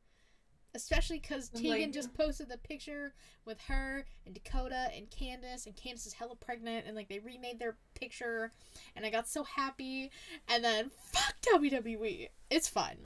[0.74, 5.74] Especially because Tegan like- just posted the picture with her and Dakota and Candice, and
[5.74, 8.52] Candice is hella pregnant, and like they remade their picture,
[8.94, 10.10] and I got so happy.
[10.46, 12.28] And then, fuck WWE.
[12.50, 12.96] It's fun.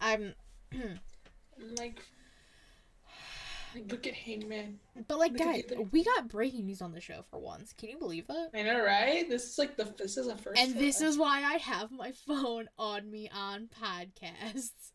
[0.00, 0.34] I'm.
[1.78, 2.00] Like,
[3.74, 4.78] like, look at Hangman.
[5.08, 7.72] But like, Look guys, we got breaking news on the show for once.
[7.72, 8.50] Can you believe it?
[8.54, 9.28] I know, right?
[9.28, 10.60] This is like the this is a first.
[10.60, 14.92] And this is why I have my phone on me on podcasts.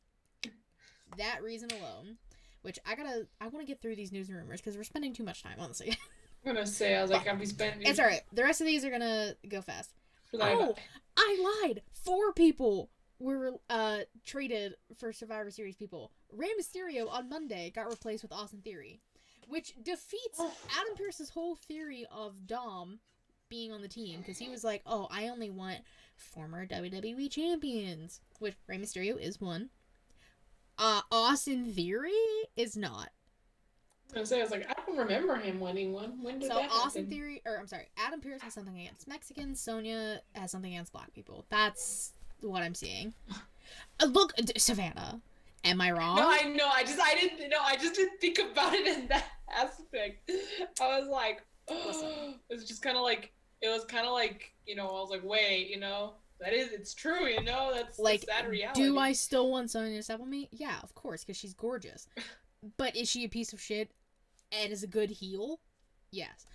[1.17, 2.17] That reason alone,
[2.62, 5.13] which I gotta, I want to get through these news and rumors because we're spending
[5.13, 5.56] too much time.
[5.60, 5.89] Honestly,
[6.45, 7.88] I'm gonna say I was like, we spending.
[7.88, 8.21] it's all right.
[8.34, 9.91] The rest of these are gonna go fast.
[10.34, 10.75] Oh,
[11.17, 11.82] I lied.
[11.93, 16.12] Four people were uh traded for Survivor Series people.
[16.32, 18.99] Rey Mysterio on Monday got replaced with Austin Theory,
[19.47, 20.53] which defeats Oh.
[20.80, 22.99] Adam Pearce's whole theory of Dom
[23.49, 25.80] being on the team because he was like, "Oh, I only want
[26.17, 29.69] former WWE champions," which Rey Mysterio is one.
[30.78, 32.12] Uh, Austin Theory
[32.56, 33.10] is not.
[34.16, 36.22] I was gonna I was like, I don't remember him winning one.
[36.24, 37.10] When did So that Austin happen?
[37.10, 39.60] Theory, or I'm sorry, Adam Pearce has something against Mexicans.
[39.60, 41.46] Sonia has something against Black people.
[41.50, 43.13] That's what I'm seeing.
[44.00, 45.20] Uh, look, d- Savannah.
[45.66, 46.16] Am I wrong?
[46.16, 46.70] No, I know.
[46.74, 47.58] I just I didn't know.
[47.62, 50.32] I just didn't think about it in that aspect.
[50.80, 52.36] I was like, Listen.
[52.50, 54.88] it was just kind of like it was kind of like you know.
[54.88, 57.28] I was like, wait, you know, that is it's true.
[57.28, 58.84] You know, that's like, that reality.
[58.84, 60.50] do I still want Sonya to step on me?
[60.52, 62.08] Yeah, of course, because she's gorgeous.
[62.78, 63.91] but is she a piece of shit
[64.52, 65.60] and is a good heel?
[66.12, 66.45] Yes.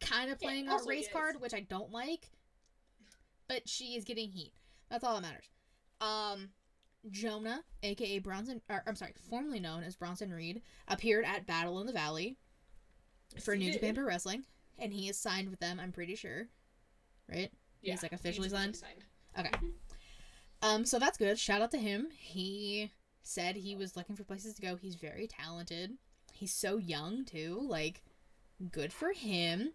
[0.00, 2.30] Kind of Yeah, playing a race card, which I don't like.
[3.48, 4.52] But she is getting heat.
[4.90, 5.50] That's all that matters.
[6.00, 6.50] Um,
[7.10, 11.86] Jonah, aka Bronson, or I'm sorry, formerly known as Bronson Reed, appeared at Battle in
[11.86, 12.36] the Valley
[13.40, 13.72] for New.
[13.72, 14.44] Japan Pro Wrestling,
[14.78, 15.78] and he is signed with them.
[15.80, 16.48] I'm pretty sure,
[17.28, 17.50] right?
[17.82, 18.80] Yeah, he's, like, officially he's signed?
[20.62, 21.38] Um, so that's good.
[21.38, 22.08] Shout out to him.
[22.16, 22.90] He
[23.22, 24.76] said he was looking for places to go.
[24.76, 25.92] He's very talented.
[26.32, 27.66] He's so young too.
[27.68, 28.02] Like,
[28.72, 29.72] good for him.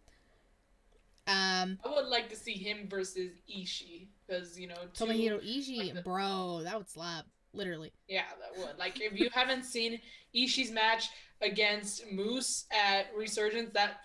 [1.28, 4.76] Um, I would like to see him versus Ishii because you know.
[4.94, 7.26] Two, Tomohiro Ishii, like bro, that would slap.
[7.54, 7.92] Literally.
[8.08, 8.78] Yeah, that would.
[8.78, 10.00] Like, if you haven't seen
[10.36, 11.10] Ishii's match
[11.42, 14.02] against Moose at Resurgence, that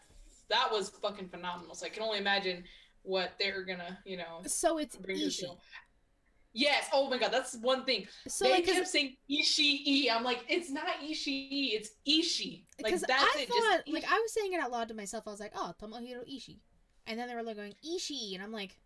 [0.50, 1.74] that was fucking phenomenal.
[1.74, 2.64] So I can only imagine
[3.04, 5.56] what they're gonna, you know, So it's Ishii.
[6.56, 6.88] Yes.
[6.92, 8.06] Oh my god, that's one thing.
[8.28, 10.10] So they like, kept saying Ishii.
[10.10, 12.64] I'm like, it's not Ishii, it's Ishii.
[12.82, 13.48] Like because that's I it.
[13.48, 15.24] thought, just like, I was saying it out loud to myself.
[15.26, 16.58] I was like, "Oh, Tomohiro Ishii,"
[17.06, 18.76] and then they were like going Ishii, and I'm like,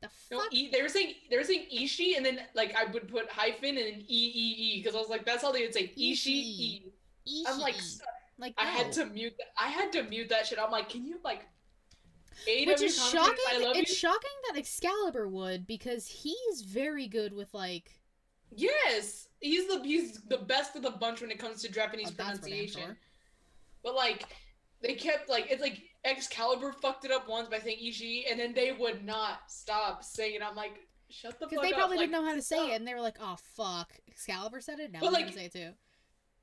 [0.00, 2.90] "The No, fuck." e, they were saying they were saying Ishii, and then like I
[2.90, 5.74] would put hyphen and E E E because I was like, that's how they would
[5.74, 6.82] say Ishii.
[7.28, 7.42] Ishii.
[7.46, 7.78] I'm like, Ishii.
[7.78, 8.00] "S-
[8.38, 9.48] like I had to mute that.
[9.62, 10.58] I had to mute that shit.
[10.58, 11.46] I'm like, can you like?
[12.46, 13.36] Which is shocking.
[13.50, 13.96] It's you.
[13.96, 17.90] shocking that Excalibur would because he's very good with like.
[18.54, 22.14] Yes, he's the he's the best of the bunch when it comes to Japanese oh,
[22.16, 22.82] that's for damn pronunciation.
[22.82, 22.96] sure.
[23.82, 24.24] But like,
[24.82, 28.54] they kept like it's like Excalibur fucked it up once by saying Ishii, and then
[28.54, 30.42] they would not stop saying it.
[30.42, 31.50] I'm like, shut the fuck up.
[31.50, 33.92] Because they probably didn't know how to say it, and they were like, "Oh fuck,
[34.08, 34.92] Excalibur said it.
[34.92, 35.70] Now But, I'm like, gonna say it too."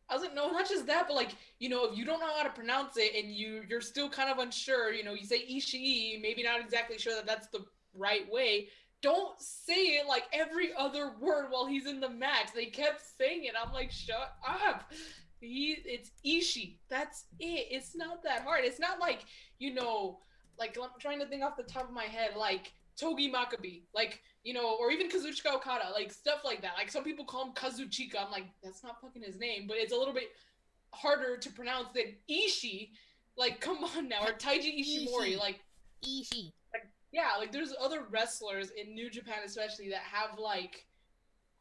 [0.09, 2.33] I was like, no, not just that, but like, you know, if you don't know
[2.35, 5.45] how to pronounce it and you you're still kind of unsure, you know, you say
[5.45, 8.69] Ishii, maybe not exactly sure that that's the right way.
[9.01, 12.47] Don't say it like every other word while he's in the match.
[12.53, 13.53] They kept saying it.
[13.61, 14.91] I'm like, shut up.
[15.39, 16.77] He, it's Ishii.
[16.89, 17.67] That's it.
[17.71, 18.65] It's not that hard.
[18.65, 19.25] It's not like
[19.59, 20.19] you know,
[20.57, 24.21] like I'm trying to think off the top of my head, like Togi Makabe, like
[24.43, 26.73] you know, or even Kazuchika Okada, like stuff like that.
[26.77, 28.23] Like some people call him Kazuchika.
[28.23, 30.31] I'm like, that's not fucking his name, but it's a little bit
[30.93, 32.89] harder to pronounce than Ishii.
[33.37, 35.35] Like, come on now, or Taiji Ishimori.
[35.35, 35.39] Ishii.
[35.39, 35.59] Like,
[36.05, 36.51] Ishii.
[37.11, 40.85] yeah, like there's other wrestlers in New Japan, especially that have like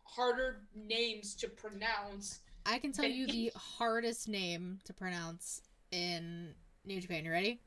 [0.04, 2.40] harder names to pronounce.
[2.66, 7.24] I can tell you the hardest name to pronounce in New Japan.
[7.24, 7.60] You ready?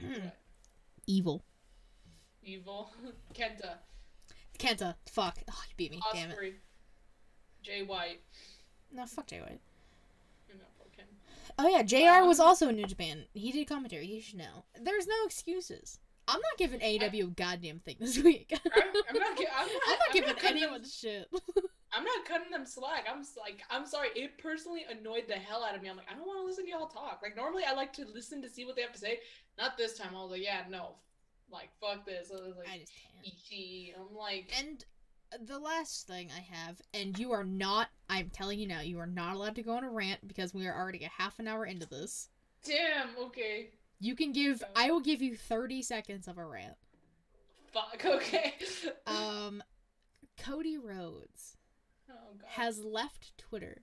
[1.06, 1.44] Evil.
[2.48, 2.90] Evil,
[3.34, 3.74] Kenta,
[4.58, 4.94] Kenta.
[5.10, 5.38] Fuck.
[5.50, 6.00] Oh, you beat me.
[6.12, 6.36] Damn it.
[6.38, 6.52] Ospreay,
[7.62, 8.20] Jay White.
[8.92, 9.60] No, fuck Jay White.
[10.48, 11.06] You fuck him.
[11.58, 13.24] Oh yeah, JR was Um, also in New Japan.
[13.34, 14.06] He did commentary.
[14.06, 14.64] You should know.
[14.80, 15.98] There's no excuses.
[16.26, 18.52] I'm not giving AEW a goddamn thing this week.
[18.52, 19.38] I'm, I'm not.
[19.38, 21.28] I'm not, I'm not giving cutting anyone Them, shit.
[21.92, 23.06] I'm not cutting them slack.
[23.10, 24.08] I'm like, I'm sorry.
[24.14, 25.88] It personally annoyed the hell out of me.
[25.88, 27.20] I'm like, I don't want to listen to y'all talk.
[27.22, 29.20] Like normally, I like to listen to see what they have to say.
[29.56, 30.10] Not this time.
[30.14, 30.96] I was like, yeah, no,
[31.52, 32.30] like fuck this.
[32.32, 33.26] I was like, I just can't.
[33.26, 33.94] Ichi.
[33.98, 34.84] I'm like, And
[35.46, 39.06] the last thing I have, and you are not, I'm telling you now, you are
[39.06, 41.66] not allowed to go on a rant because we are already a half an hour
[41.66, 42.28] into this.
[42.64, 43.08] damn.
[43.26, 43.68] Okay.
[44.00, 46.74] You can give, I will give you 30 seconds of a rant.
[47.72, 48.02] Fuck.
[48.04, 48.54] Okay.
[49.06, 49.62] Um,
[50.38, 51.56] Cody Rhodes
[52.10, 52.46] oh god.
[52.48, 53.82] has left Twitter.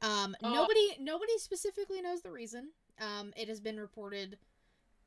[0.00, 0.52] Um, Oh.
[0.54, 2.70] nobody, nobody specifically knows the reason.
[3.00, 4.38] Um, it has been reported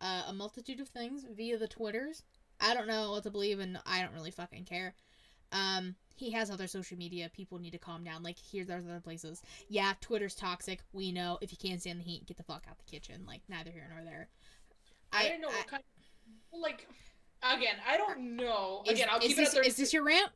[0.01, 2.23] uh, a multitude of things via the Twitters.
[2.59, 4.93] I don't know what to believe, and I don't really fucking care.
[5.51, 7.29] Um, he has other social media.
[7.33, 8.23] People need to calm down.
[8.23, 9.41] Like, here's other places.
[9.69, 10.81] Yeah, Twitter's toxic.
[10.93, 11.37] We know.
[11.41, 13.23] If you can't stand the heat, get the fuck out the kitchen.
[13.27, 14.29] Like, neither here nor there.
[15.11, 15.83] I, didn't know what kind.
[16.53, 16.87] like,
[17.43, 18.83] again, I don't know.
[18.85, 20.29] is, Again, I'll keep this, it at 30 Is this your rant?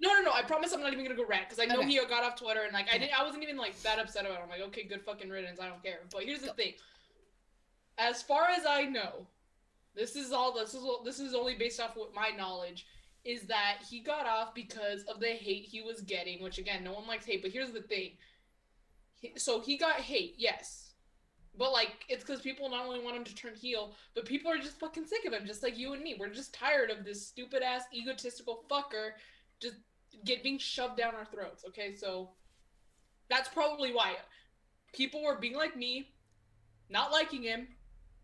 [0.00, 0.32] No, no, no.
[0.32, 1.88] I promise I'm not even gonna go rant because I know Okay.
[1.88, 3.18] he got off Twitter and like I didn't.
[3.18, 4.42] I wasn't even like that upset about it.
[4.42, 5.60] I'm like, okay, good fucking riddance.
[5.60, 6.00] I don't care.
[6.12, 6.52] But here's the Go.
[6.54, 6.74] thing.
[7.98, 9.26] As far as I know,
[9.94, 10.52] this is all.
[10.52, 12.86] This is this is only based off what my knowledge
[13.24, 16.42] is that he got off because of the hate he was getting.
[16.42, 17.42] Which again, no one likes hate.
[17.42, 18.12] But here's the thing.
[19.20, 20.90] He, so he got hate, yes.
[21.56, 24.58] But like, it's because people not only want him to turn heel, but people are
[24.58, 26.16] just fucking sick of him, just like you and me.
[26.18, 29.10] We're just tired of this stupid ass egotistical fucker
[29.60, 29.76] just
[30.24, 31.64] get being shoved down our throats.
[31.68, 32.30] Okay, so
[33.30, 34.14] that's probably why
[34.92, 36.10] people were being like me,
[36.90, 37.68] not liking him,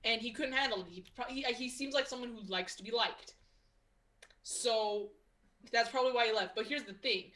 [0.04, 0.86] and he couldn't handle it.
[0.88, 3.34] He pro- he, he seems like someone who likes to be liked.
[4.42, 5.10] So
[5.72, 6.56] that's probably why he left.
[6.56, 7.30] But here's the thing.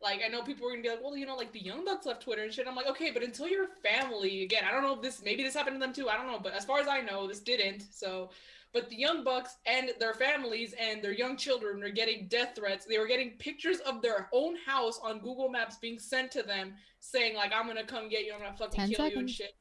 [0.00, 2.06] Like I know people were gonna be like, well, you know, like the Young Bucks
[2.06, 2.68] left Twitter and shit.
[2.68, 5.54] I'm like, okay, but until your family, again, I don't know if this maybe this
[5.54, 6.08] happened to them too.
[6.08, 7.84] I don't know, but as far as I know, this didn't.
[7.90, 8.30] So,
[8.72, 12.84] but the Young Bucks and their families and their young children are getting death threats.
[12.84, 16.74] They were getting pictures of their own house on Google Maps being sent to them,
[17.00, 18.34] saying like, I'm gonna come get you.
[18.34, 19.54] I'm gonna fucking 10 kill you and shit.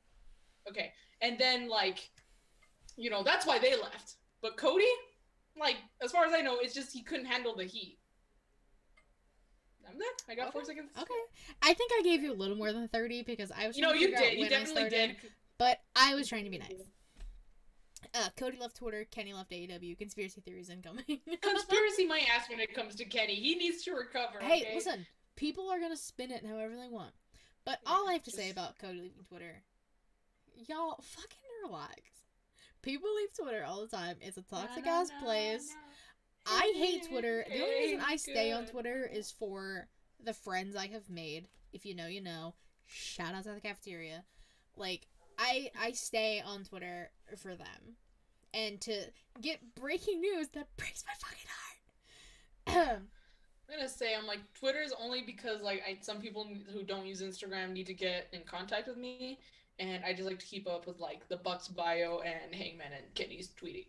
[0.69, 0.91] Okay,
[1.21, 2.11] and then like,
[2.97, 4.15] you know, that's why they left.
[4.41, 4.85] But Cody,
[5.59, 7.97] like, as far as I know, it's just he couldn't handle the heat.
[9.89, 10.09] I'm there.
[10.29, 10.89] I got four seconds.
[10.99, 11.13] Okay.
[11.61, 13.93] I think I gave you a little more than 30 because I was You know,
[13.93, 14.37] you did.
[14.37, 15.15] You definitely started, did.
[15.57, 16.83] But I was trying to be nice.
[18.13, 19.05] Uh, Cody left Twitter.
[19.09, 19.97] Kenny left AEW.
[19.97, 21.05] Conspiracy theories incoming.
[21.41, 23.35] Conspiracy my ass when it comes to Kenny.
[23.35, 24.39] He needs to recover.
[24.41, 24.75] hey, okay?
[24.75, 25.05] listen.
[25.35, 27.11] People are gonna spin it however they want.
[27.63, 29.61] But Yeah, all I have to say about Cody leaving Twitter,
[30.67, 32.01] y'all fucking relax.
[32.87, 34.15] People leave Twitter all the time.
[34.21, 35.75] It's a toxic Na, na, ass place.
[36.45, 36.53] na.
[36.53, 37.43] I hate Twitter.
[37.45, 38.65] The only reason I stay on.
[38.65, 39.89] Twitter is for
[40.23, 41.49] the friends I have made.
[41.73, 42.53] If you know, you know.
[42.85, 44.23] Shout out to the cafeteria.
[44.77, 45.05] Like
[45.37, 47.97] I I stay on Twitter for them.
[48.53, 48.93] And to
[49.41, 53.01] get breaking news that breaks my fucking heart.
[53.69, 57.05] I'm gonna say I'm like Twitter is only because like I some people who don't
[57.05, 59.39] use Instagram need to get in contact with me,
[59.79, 63.13] and I just like to keep up with like the Bucks bio and Hangman and
[63.15, 63.85] Kenny's tweeting.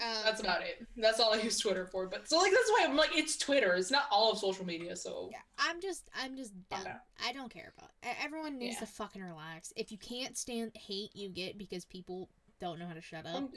[0.00, 0.84] Um, That's about it.
[0.96, 2.06] That's all I use Twitter for.
[2.06, 3.74] But so like that's why I'm like it's Twitter.
[3.74, 4.96] It's not all of social media.
[4.96, 6.86] So Yeah, I'm just, I'm just done.
[7.24, 7.90] I don't care about.
[8.04, 8.80] e- Everyone needs Yeah.
[8.80, 9.72] to fucking relax.
[9.76, 12.28] If you can't stand hate you get because people
[12.60, 13.48] don't know how to shut up, Um,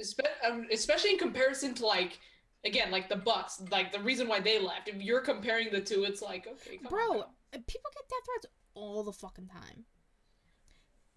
[0.45, 2.19] um, especially in comparison to like
[2.63, 4.89] again like the Bucks, like the reason why they left.
[4.89, 7.19] If you're comparing the two, it's like okay, come Bro, on,
[7.53, 9.85] uh, people get death threats all the fucking time.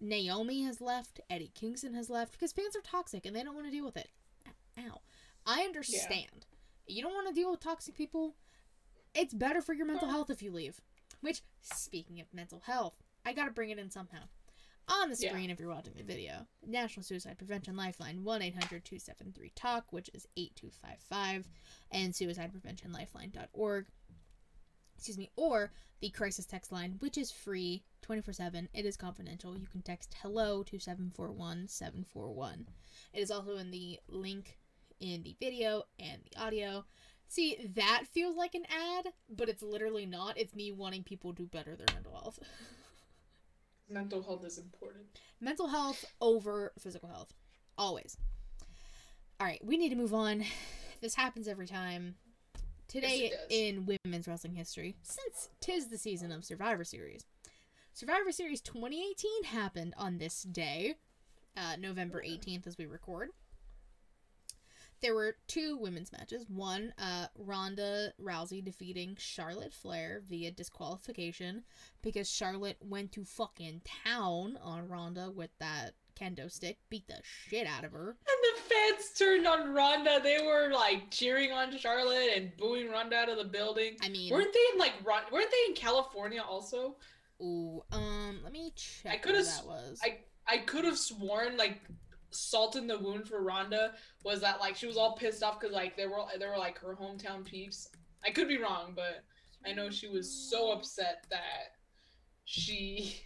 [0.01, 1.21] Naomi has left.
[1.29, 3.95] Eddie Kingston has left because fans are toxic and they don't want to deal with
[3.97, 4.09] it.
[4.79, 4.99] Ow.
[5.45, 6.47] I understand.
[6.87, 8.35] You don't want to deal with toxic people.
[9.13, 10.81] It's better for your mental health if you leave.
[11.21, 14.23] Which, speaking of mental health, I gotta bring it in somehow.
[14.87, 15.29] On the Yeah.
[15.29, 20.09] screen, if you're watching the video, National Suicide Prevention Lifeline 1 800 273 TALK, which
[20.13, 21.47] is 8255,
[21.91, 23.85] and suicidepreventionlifeline.org.
[25.01, 28.69] Excuse me, or the crisis text line, which is free 24 7.
[28.71, 29.57] It is confidential.
[29.57, 32.67] You can text hello to 741 741.
[33.11, 34.59] It is also in the link
[34.99, 36.85] in the video and the audio.
[37.27, 40.37] See, that feels like an ad, but it's literally not.
[40.37, 42.37] It's me wanting people to do better their mental health.
[43.89, 45.05] mental health is important.
[45.39, 47.33] mental health over physical health.
[47.75, 48.17] Always.
[49.39, 50.43] All right, we need to move on.
[51.01, 52.17] This happens every time.
[52.91, 57.25] Today Yes, in women's wrestling history, since tis the season of Survivor Series.
[57.93, 60.95] Survivor Series 2018 happened on this day,
[61.55, 63.29] uh, November 18th, as we record.
[65.01, 66.45] There were two women's matches.
[66.49, 71.63] One, uh, Ronda Rousey defeating Charlotte Flair via disqualification
[72.01, 77.67] because Charlotte went to fucking town on Ronda with that kendo stick, beat the shit
[77.67, 78.09] out of her.
[78.09, 80.19] And the fans turned on Ronda.
[80.23, 83.97] They were like cheering on Charlotte and booing Ronda out of the building.
[84.01, 86.95] I mean, Weren't they in like Ron- weren't they in California also?
[87.41, 89.99] ooh, um, let me check I coulda that was.
[90.03, 91.81] I I could have sworn like
[92.29, 93.93] salt in the wound for Ronda
[94.23, 96.77] was that like she was all pissed off because like they were they were like
[96.79, 97.89] her hometown peeps.
[98.25, 99.23] I could be wrong, but
[99.65, 101.73] I know she was so upset that
[102.45, 103.21] she.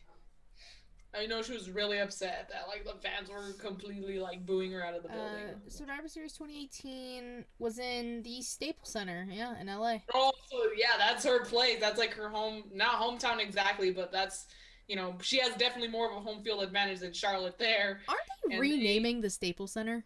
[1.17, 4.85] I know she was really upset that like the fans were completely like booing her
[4.85, 5.25] out of the building.
[5.25, 9.97] Uh, Survivor Series 2018 was in the Staples Center, yeah, in LA.
[10.13, 11.77] Oh, so yeah, that's her place.
[11.79, 14.47] That's like her home, not hometown exactly, but that's
[14.87, 18.01] you know she has definitely more of a home field advantage than Charlotte there.
[18.07, 20.05] Aren't they And renaming the Staples Center?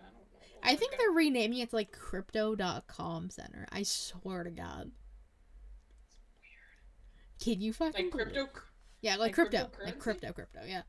[0.00, 0.18] I don't know.
[0.62, 3.66] I think they're renaming it to like Crypto.com Center.
[3.72, 4.90] I swear to God.
[6.42, 8.48] weird Can you fucking like crypto.
[9.02, 10.60] Yeah, like, like crypto, like crypto, crypto.
[10.66, 10.82] Yeah.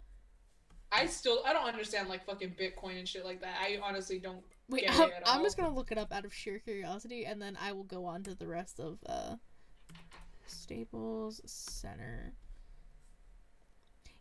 [0.92, 3.58] I still I don't understand like fucking Bitcoin and shit like that.
[3.60, 4.44] I honestly don't.
[4.70, 7.72] Wait, I'm, I'm just gonna look it up out of sheer curiosity, and then I
[7.72, 9.36] will go on to the rest of uh,
[10.46, 12.34] Staples Center.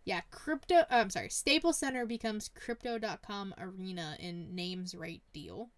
[0.04, 0.76] Yeah, crypto.
[0.76, 5.68] Uh, I'm sorry, Staples Center becomes Crypto.com Arena in names right deal.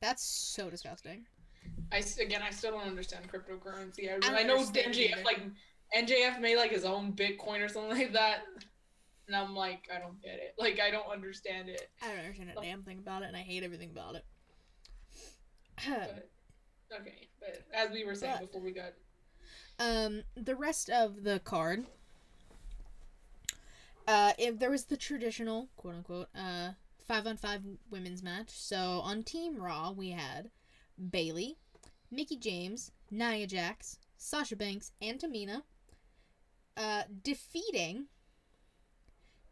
[0.00, 1.26] That's so disgusting.
[1.92, 4.12] I again I still don't understand cryptocurrency.
[4.12, 5.22] I, don't I know MJF either.
[5.24, 5.40] like
[5.96, 8.40] MJF made like his own Bitcoin or something like that,
[9.26, 10.54] and I'm like I don't get it.
[10.58, 11.88] Like I don't understand it.
[12.02, 14.24] I don't understand a damn thing about it, and I hate everything about it.
[15.86, 16.28] But
[17.00, 18.92] okay, but as we were saying But- before we got
[19.78, 21.84] um, the rest of the card.
[24.08, 26.70] Uh, if there was the traditional quote unquote uh
[27.06, 28.50] five on five women's match.
[28.50, 30.50] So on Team Raw we had
[31.10, 31.56] Bayley,
[32.10, 35.62] Mickie James, Nia Jax, Sasha Banks, and Tamina,
[36.76, 38.06] uh, defeating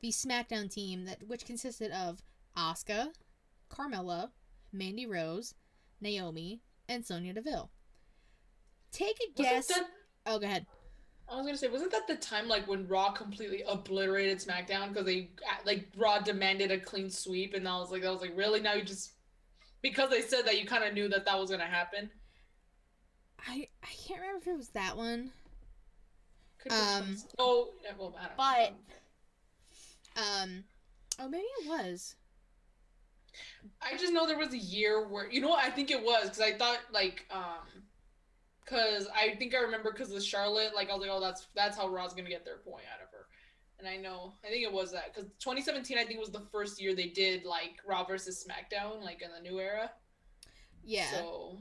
[0.01, 2.23] the SmackDown team that which consisted of
[2.57, 3.09] Asuka,
[3.71, 4.31] Carmella,
[4.73, 5.55] Mandy Rose,
[6.01, 7.71] Naomi, and Sonya Deville.
[8.93, 9.67] Take a guess.
[9.69, 9.87] that
[10.27, 10.67] Oh, go ahead.
[11.29, 15.07] I was gonna say, wasn't that the time like when Raw completely obliterated SmackDown because
[15.07, 15.31] they
[15.65, 18.61] like Raw demanded a clean sweep, and I was like, I was like, really?
[18.61, 19.14] Now you just
[19.85, 22.11] because they said that you kind of knew that that was gonna happen.
[23.47, 25.30] I I can't remember if it was that one.
[26.59, 28.70] Could Um, oh, yeah, well, I don't but-
[30.16, 30.22] know.
[30.43, 30.64] Um,
[31.20, 32.16] oh maybe it was.
[33.82, 36.24] I just know there was a year where you know what I think it was
[36.24, 37.82] because I thought like um
[38.64, 41.76] because I think I remember because of Charlotte like I was like oh that's that's
[41.76, 43.04] how Raw's gonna get their point of her
[43.79, 46.81] and I know I think it was that because 2017 I think was the first
[46.81, 49.91] year they did like Raw versus SmackDown like in the new era
[50.85, 51.11] Yeah.
[51.11, 51.59] so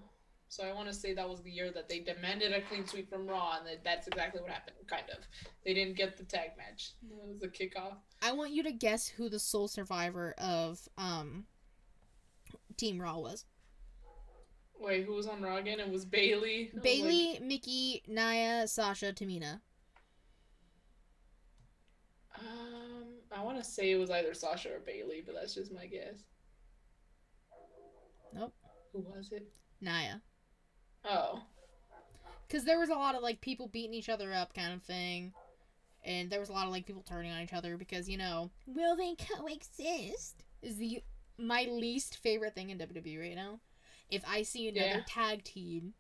[0.50, 3.10] so I want to say that was the year that they demanded a clean sweep
[3.10, 5.18] from Raw and that, that's exactly what happened kind of
[5.66, 9.08] they didn't get the tag match it was a kickoff I want you to guess
[9.08, 11.46] who the sole survivor of um
[12.78, 13.46] Team Raw was.
[14.80, 15.80] Wait, who was on Raw again?
[15.80, 16.72] It was Bayley.
[16.74, 19.62] Was Bayley, Mickie, Nia, Sasha, Tamina.
[22.44, 25.86] Um, I want to say it was either Sasha or Bailey, but that's just my
[25.86, 26.24] guess.
[28.34, 28.54] Nope.
[28.94, 29.48] Who was it?
[29.82, 30.22] Nia.
[31.06, 31.42] Oh.
[32.48, 35.34] Because there was a lot of like people beating each other up kind of thing.
[36.06, 38.52] And there was a lot of like people turning on each other because, you know,
[38.68, 40.44] will they coexist?
[40.62, 41.02] Is the
[41.38, 43.60] my least favorite thing in WWE right now.
[44.10, 45.02] If I see another Yeah.
[45.08, 45.94] tag team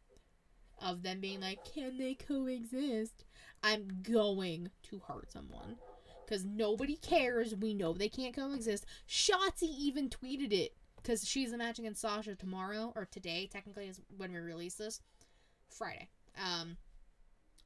[0.80, 3.24] of them being like, can they coexist?
[3.64, 5.78] I'm going to hurt someone.
[6.26, 7.55] Because nobody cares.
[7.55, 8.86] We know they can't coexist.
[9.07, 10.76] Shotzi even tweeted it.
[10.95, 15.01] Because she's a match against Sasha tomorrow, or today, technically, is when we release this.
[15.69, 16.07] Friday.
[16.41, 16.78] Um,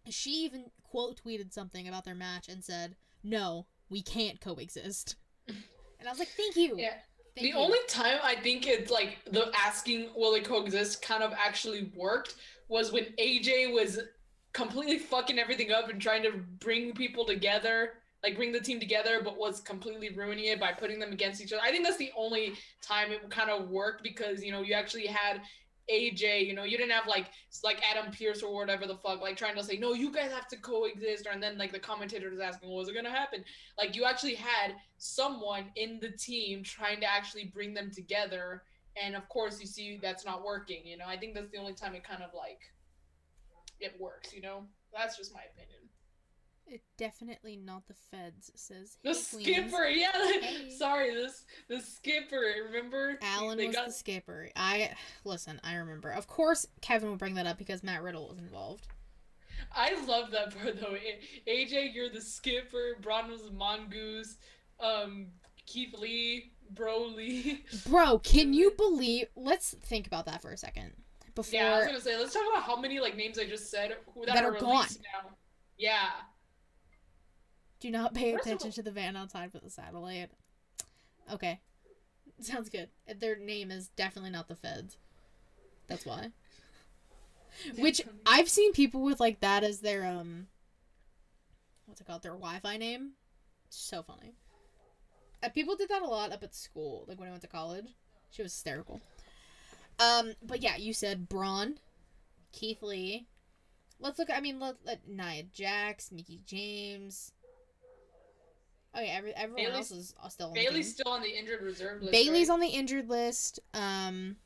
[0.10, 5.16] she even quote tweeted something about their match and said, "No, we can't coexist."
[5.48, 6.94] And I was like, "Thank you." Yeah.
[7.36, 7.64] Thank the you.
[7.64, 12.36] only time I think it's like the asking will they coexist kind of actually worked
[12.68, 14.00] was when AJ was
[14.54, 17.94] completely fucking everything up and trying to bring people together,
[18.24, 21.54] like bring the team together, but was completely ruining it by putting them against each
[21.54, 21.62] other.
[21.64, 25.06] I think that's the only time it kind of worked because you know you actually
[25.06, 25.42] had
[25.90, 27.28] AJ, you know, you didn't have like
[27.64, 30.48] like Adam Pearce or whatever the fuck, like trying to say, no, you guys have
[30.50, 33.44] to coexist, or and then like the commentator was asking, well, was it gonna happen?
[33.78, 38.64] Like you actually had someone in the team trying to actually bring them together,
[39.02, 40.86] and of course you see that's not working.
[40.86, 42.60] You know, I think that's the only time it kind of like
[43.80, 44.34] it works.
[44.34, 44.64] You know,
[44.94, 45.87] that's just my opinion.
[46.70, 48.52] It definitely not the feds.
[48.56, 50.12] Says The "Hey, queens." skipper, yeah.
[50.42, 50.70] Hey.
[50.70, 52.42] Sorry, this the skipper.
[52.68, 53.18] Remember?
[53.22, 54.50] Alan They was got- the skipper.
[54.56, 54.92] I
[55.24, 55.60] listen.
[55.64, 56.10] I remember.
[56.10, 58.88] Of course, Kevin will bring that up because Matt Riddle was involved.
[59.76, 60.96] I love that part though.
[61.48, 62.98] AJ, you're the skipper.
[63.02, 64.38] Braun was the mongoose.
[64.80, 65.28] Um,
[65.66, 67.60] Keith Lee, Broly.
[67.90, 69.28] Bro, can you believe?
[69.36, 70.92] Let's think about that for a second.
[71.36, 73.70] Before Yeah, I was gonna say, let's talk about how many like names I just
[73.72, 75.30] said who that, That are, are released now.
[75.78, 76.10] Yeah.
[77.80, 80.32] Do not pay First attention to the van outside with the satellite.
[81.32, 81.60] Okay,
[82.42, 82.90] sounds good.
[83.20, 84.98] Their name is definitely not the feds.
[85.88, 86.32] That's why.
[87.78, 90.48] Which I've seen people with like that as their um
[91.86, 92.24] what's it called?
[92.24, 93.12] Their Wi-Fi name.
[93.70, 94.34] So funny.
[95.44, 97.88] Uh, people did that a lot up at school, like when I went to college.
[98.32, 99.02] She was hysterical.
[100.00, 101.80] Um, but yeah, you said Braun,
[102.52, 103.28] Keith Lee.
[104.00, 104.30] Let's look.
[104.32, 107.32] I mean, let, let Nia Jax, Mickie James.
[108.98, 111.30] Oh yeah, every, everyone Bayley's- else is uh, still on the Bayley's still on the
[111.30, 112.14] injured reserve list.
[112.14, 112.56] Bayley's right?
[112.56, 113.60] on the injured list.
[113.76, 114.38] Um,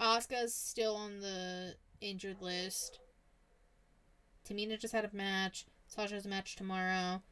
[0.00, 2.98] Asuka's still on the injured list.
[4.48, 5.66] Tamina just had a match.
[5.86, 7.22] Sasha has a match tomorrow.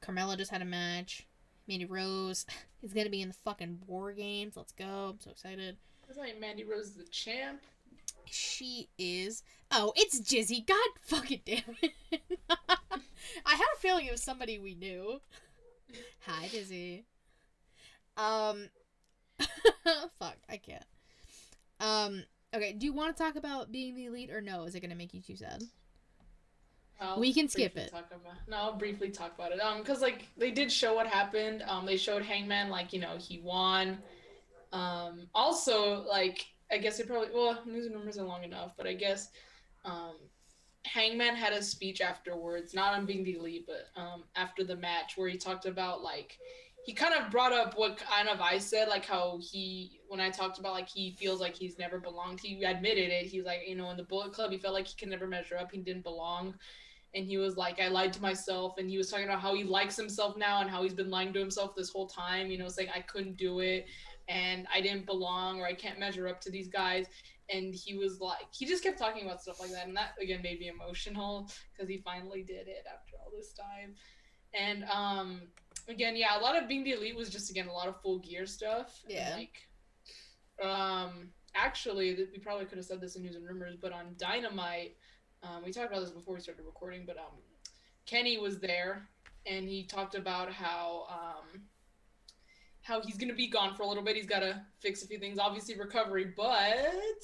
[0.00, 1.26] Carmella just had a match.
[1.66, 2.46] Mandy Rose
[2.82, 4.56] is gonna be in the fucking War Games.
[4.56, 5.10] Let's go!
[5.10, 5.76] I'm so excited.
[6.06, 7.62] That's like Mandy Rose is the champ.
[8.32, 9.42] She is.
[9.70, 10.66] Oh, it's Jizzy.
[10.66, 11.92] God fucking damn it!
[12.50, 12.56] I
[13.46, 15.20] had a feeling it was somebody we knew.
[16.26, 17.02] Hi, Jizzy.
[18.16, 18.70] Um.
[20.18, 20.84] fuck, I can't.
[21.78, 22.24] Um.
[22.54, 24.64] Okay, do you want to talk about being the elite or no?
[24.64, 25.62] Is it gonna make you too sad?
[26.98, 27.90] I'll We can skip it.
[27.90, 28.06] About,
[28.48, 29.60] no, I'll briefly talk about it.
[29.60, 31.64] Um, because like they did show what happened.
[31.66, 33.98] Um, they showed Hangman like you know he won.
[34.72, 38.86] Um, also like I guess it probably well news and rumors are long enough, but
[38.86, 39.28] I guess
[39.84, 40.14] um,
[40.84, 45.16] Hangman had a speech afterwards, not on being the elite, but um after the match
[45.16, 46.38] where he talked about like
[46.84, 50.30] he kind of brought up what kind of I said, like how he when I
[50.30, 52.40] talked about like he feels like he's never belonged.
[52.40, 53.26] He admitted it.
[53.26, 55.56] He's like, you know, in the Bullet Club, he felt like he could never measure
[55.56, 55.70] up.
[55.70, 56.54] He didn't belong,
[57.14, 58.74] and he was like, I lied to myself.
[58.78, 61.32] And he was talking about how he likes himself now and how he's been lying
[61.34, 62.50] to himself this whole time.
[62.50, 63.86] You know, saying I couldn't do it,
[64.28, 67.06] and I didn't belong, or I can't measure up to these guys.
[67.50, 70.40] And he was like, he just kept talking about stuff like that, and that again
[70.42, 73.94] made me emotional because he finally did it after all this time.
[74.54, 75.42] And um,
[75.88, 78.18] again, yeah, a lot of being the elite was just again a lot of full
[78.20, 79.00] gear stuff.
[79.08, 79.36] Yeah.
[79.36, 84.14] like, um, actually, we probably could have said this in news and rumors, but on
[84.18, 84.96] Dynamite,
[85.42, 87.38] um, we talked about this before we started recording, but um,
[88.06, 89.08] Kenny was there,
[89.46, 91.62] and he talked about how um,
[92.82, 94.16] how he's gonna be gone for a little bit.
[94.16, 97.22] He's got to fix a few things, obviously recovery, but.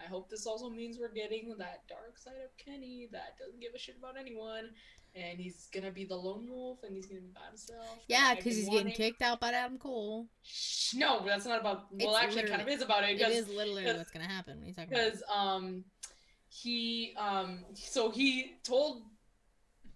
[0.00, 3.72] I hope this also means we're getting that dark side of Kenny that doesn't give
[3.74, 4.70] a shit about anyone,
[5.16, 7.98] and he's gonna be the lone wolf, and he's gonna be by himself.
[8.06, 10.28] Yeah, because he's getting kicked out by Adam Cole.
[10.44, 11.86] Shh, No, that's not about.
[11.90, 14.68] Well, It's actually, kind of is about it It is literally what's gonna happen when
[14.68, 15.04] you talk about.
[15.04, 15.84] because um
[16.48, 19.02] he um so he told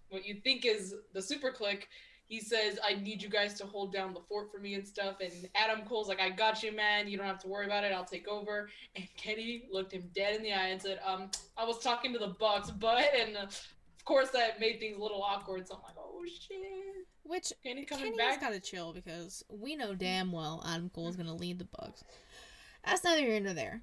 [0.09, 1.83] what you think is the SuperKliq
[2.27, 5.17] he says, I need you guys to hold down the fort for me and stuff.
[5.21, 7.07] And Adam Cole's like, I got you, man.
[7.07, 7.91] You don't have to worry about it.
[7.91, 8.69] I'll take over.
[8.95, 12.19] And Kenny looked him dead in the eye and said, Um, I was talking to
[12.19, 15.67] the Bucks, but and uh, of course that made things a little awkward.
[15.67, 16.57] So I'm like, oh shit.
[17.23, 18.41] Which Kenny coming Kenny's back.
[18.41, 22.03] gotta chill because we know damn well Adam Cole is gonna lead the Bucks.
[22.85, 23.81] That's neither here nor there.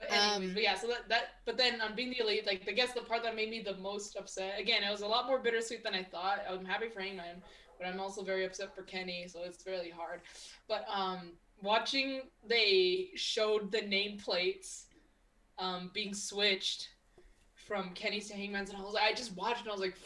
[0.00, 2.66] But anyways, Um, but yeah, so that, that but then on being the elite, like
[2.68, 5.26] I guess the part that made me the most upset again, it was a lot
[5.26, 6.40] more bittersweet than I thought.
[6.48, 7.42] I'm happy for Hangman,
[7.78, 10.22] but I'm also very upset for Kenny, so it's really hard.
[10.68, 11.32] But um
[11.62, 14.84] watching they showed the nameplates
[15.58, 16.88] um being switched
[17.66, 19.96] from Kenny's to Hangman's and I was I just watched and I was like,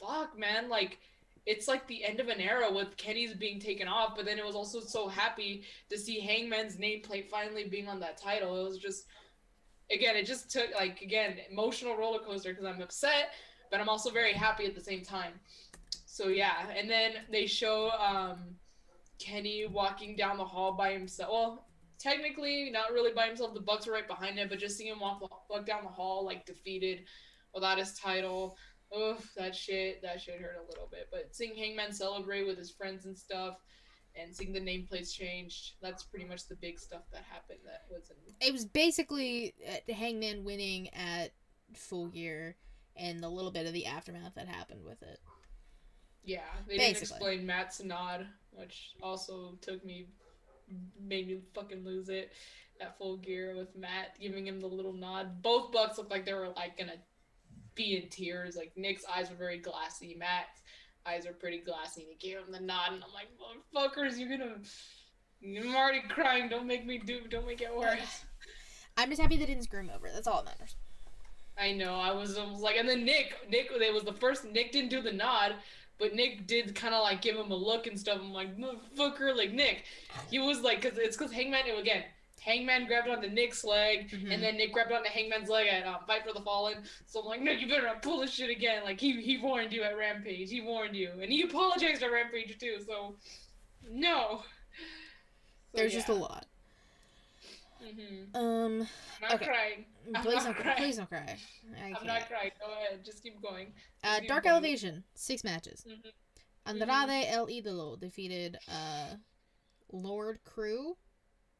[0.00, 0.98] fuck man, like
[1.46, 4.44] it's like the end of an era with Kenny's being taken off, but then it
[4.44, 8.58] was also so happy to see Hangman's nameplate finally being on that title.
[8.60, 9.04] It was just
[9.90, 13.32] again, it just took like again emotional roller coaster because I'm upset,
[13.70, 15.32] but I'm also very happy at the same time.
[16.06, 18.56] So yeah, and then they show um,
[19.18, 21.30] Kenny walking down the hall by himself.
[21.30, 21.66] Well,
[21.98, 23.54] technically not really by himself.
[23.54, 25.20] The Bucks were right behind him, but just seeing him walk
[25.50, 27.04] walk down the hall like defeated
[27.52, 28.56] without his title.
[28.96, 31.08] Oof, that shit, that shit hurt a little bit.
[31.10, 33.56] But seeing Hangman celebrate with his friends and stuff,
[34.16, 37.58] and seeing the nameplates changed, that's pretty much the big stuff that happened.
[37.64, 41.32] That was in It was basically uh, Hangman winning at
[41.74, 42.56] Full Gear
[42.96, 45.18] and the little bit of the aftermath that happened with it.
[46.24, 50.06] Yeah, they didn't explain Matt's nod, which also took me,
[51.00, 52.32] made me fucking lose it.
[52.80, 55.42] At full gear with Matt giving him the little nod.
[55.42, 56.96] Both Bucks looked like they were like gonna
[57.76, 58.56] be in tears.
[58.56, 60.16] Like Nick's eyes were very glassy.
[60.18, 60.60] Matt's
[61.06, 62.02] eyes are pretty glassy.
[62.02, 63.28] And he gave him the nod, and I'm like,
[63.74, 64.56] motherfuckers, you're gonna.
[65.44, 66.48] I'm already crying.
[66.48, 67.20] Don't make me do.
[67.28, 68.24] Don't make it worse.
[68.96, 70.08] I'm just happy they didn't screw him over.
[70.12, 70.76] That's all that matters.
[71.58, 71.94] I know.
[71.94, 74.44] I was almost like, and then Nick, Nick, it was the first.
[74.44, 75.54] Nick didn't do the nod,
[75.98, 78.18] but Nick did kind of like give him a look and stuff.
[78.20, 79.84] I'm like, motherfucker, like Nick.
[80.30, 82.04] He was like, cause it's cause Hangman knew again.
[82.44, 84.32] Hangman grabbed onto Nick's leg, Mhm.
[84.32, 86.84] and then Nick grabbed onto Hangman's leg at um, Fight for the Fallen.
[87.06, 88.84] So I'm like, no, you better not pull this shit again.
[88.84, 90.50] Like he he warned you at Rampage.
[90.50, 92.78] He warned you, and he apologized at Rampage too.
[92.86, 93.16] So
[93.88, 94.42] no.
[95.72, 96.18] So, There's just a yeah.
[96.18, 96.46] lot.
[97.82, 98.34] Mhm.
[98.36, 98.88] Um, I'm
[99.22, 99.44] not Okay.
[99.46, 99.86] crying.
[100.14, 100.62] I'm please not don't cry.
[100.62, 100.76] crying.
[100.78, 101.38] Please don't cry.
[101.78, 102.06] I I'm can't.
[102.06, 102.50] not crying.
[102.60, 103.04] Go ahead.
[103.04, 103.72] Just keep going.
[104.02, 104.52] Uh, keep Dark going.
[104.54, 105.84] Elevation, six matches.
[105.86, 106.12] Mhm.
[106.66, 109.16] Andrade El Idolo defeated uh,
[109.92, 110.96] Lord Crewe.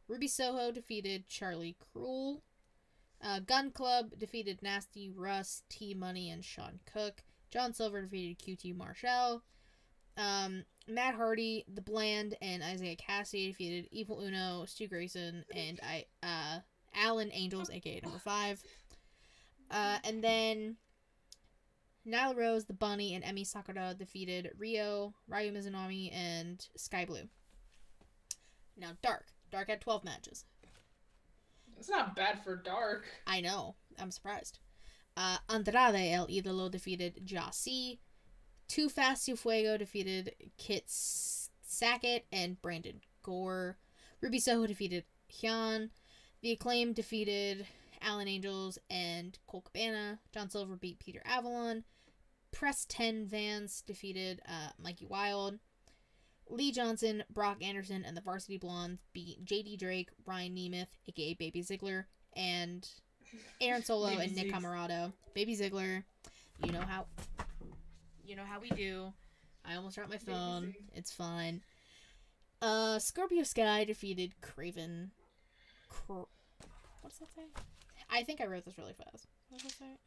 [0.09, 2.43] Ruby Soho defeated Charlie Cruel.
[3.23, 7.23] Uh, Gunn Club defeated Nasty Russ, T Money, and Sean Cook.
[7.51, 9.43] John Silver defeated QT Marshall.
[10.17, 16.05] Um, Matt Hardy, The Blade, and Isiah Kassidy defeated Evil Uno, Stu Grayson, and I
[16.23, 16.59] uh,
[16.95, 18.63] Alan Angels, aka number five.
[19.71, 20.77] Uh, and then
[22.07, 27.29] Nyla Rose, The Bunny, and Emi Sakura defeated Riho, Ryo Mizunami, and Skye Blue.
[28.77, 29.27] Now, Dark.
[29.55, 30.47] Dark had 12 matches.
[31.79, 33.05] It's not bad for dark.
[33.25, 33.77] I know.
[34.01, 34.59] I'm surprised.
[35.17, 37.99] Uh, Andrade El Idolo defeated Jasi.
[38.67, 43.79] Too Fast Too Fuego defeated Kit Sackett and Brandon Gore.
[44.21, 45.91] Ruby Soho defeated Hyun.
[46.43, 47.65] The Acclaim defeated
[48.03, 50.19] Alan Angels and Cole Cabana.
[50.33, 51.85] John Silver beat Peter Avalon.
[52.51, 55.61] Preston Vance defeated uh, Mikey Wild.
[56.51, 61.63] Lee Johnson, Brock Anderson, and the Varsity Blondes beat JD Drake, Ryan Nemeth, aka Baby
[61.63, 62.05] Ziggler,
[62.37, 62.87] and
[63.61, 64.53] Aaron Solo and Nick Ziggs.
[64.53, 65.13] Comoroto.
[65.35, 66.05] Baby Ziggler,
[66.65, 67.07] you know how
[68.25, 69.13] you know how we do.
[69.65, 70.75] I almost dropped my phone.
[70.95, 71.63] It's fine.
[72.61, 75.11] Uh, Scorpio Sky defeated Craven.
[75.89, 76.23] Cr-
[77.01, 77.43] What's that say?
[78.11, 79.27] I think I wrote this really fast.
[79.49, 79.99] What does that say?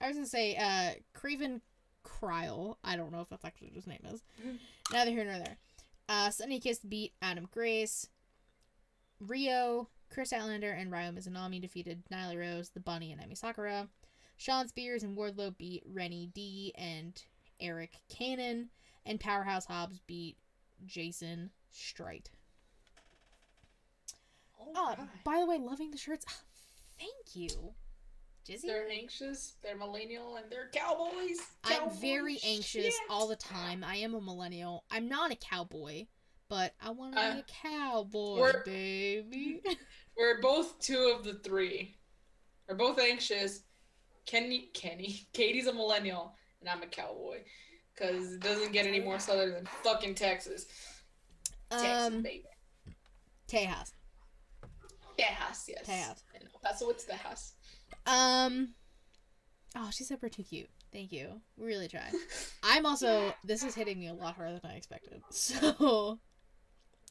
[0.00, 1.60] I was gonna say uh Craven
[2.04, 2.76] Cryle.
[2.84, 4.22] I don't know if that's actually what his name is.
[4.42, 4.58] Mhm.
[4.92, 5.56] Neither here nor there.
[6.08, 8.08] Uh, Sunny Kiss beat Adam Grace.
[9.22, 13.88] Riho, Kris Statlander, and Ryo Mizunami defeated Nyla Rose, The Bunny, and Emi Sakura.
[14.36, 17.22] Shawn Spears and Wardlow beat Rennie D and
[17.60, 18.70] Eric Cannon.
[19.06, 20.36] And Powerhouse Hobbs beat
[20.86, 22.30] Jason Strite.
[24.60, 26.24] Oh, Uh, by the way, loving the shirts.
[26.28, 26.40] Ah,
[26.98, 27.74] thank you.
[28.48, 28.62] Jizzy?
[28.62, 29.54] They're anxious.
[29.62, 31.38] They're millennial, and they're cowboys.
[31.64, 32.94] I'm very anxious shit.
[33.08, 33.84] all the time.
[33.84, 34.84] I am a millennial.
[34.90, 36.06] I'm not a cowboy,
[36.48, 39.62] but I want to Uh, be a cowboy, we're- baby.
[40.16, 41.96] We're both two of the three.
[42.68, 43.62] We're both anxious.
[44.26, 47.38] Kenny, Kenny, Katie's a millennial, and I'm a cowboy.
[47.98, 50.66] Cause it doesn't get any more southern than fucking Texas.
[51.70, 52.44] Texas, um, baby.
[53.48, 53.92] Tejas.
[55.18, 55.86] Tejas, yes.
[55.86, 56.22] Tejas.
[56.34, 57.52] El Paso, it's Tejas.
[58.06, 58.74] Um,
[59.74, 60.68] Oh, she's super too cute.
[60.92, 61.40] Thank you.
[61.56, 62.10] We really try.
[62.62, 63.32] I'm also.
[63.44, 65.22] This is hitting me a lot harder than I expected.
[65.30, 66.18] So,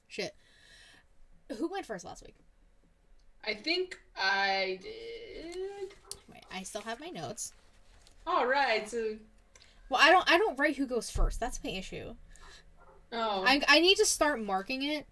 [0.08, 0.36] shit.
[1.58, 2.36] Who went first last week?
[3.46, 5.96] I think I did.
[6.32, 7.54] Wait, I still have my notes.
[8.28, 8.88] All right.
[8.88, 9.16] So,
[9.90, 10.32] Well, I don't.
[10.32, 11.40] I don't write who goes first.
[11.40, 12.14] That's my issue.
[13.12, 13.44] oh.
[13.48, 15.08] I I need to start marking it.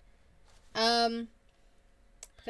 [0.76, 1.30] Um.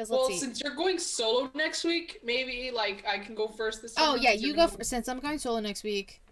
[0.00, 0.38] Because well, see.
[0.38, 4.32] since you're going solo next week, maybe like I can go first this Oh yeah,
[4.32, 6.22] you go gonna- f- since I'm going solo next week.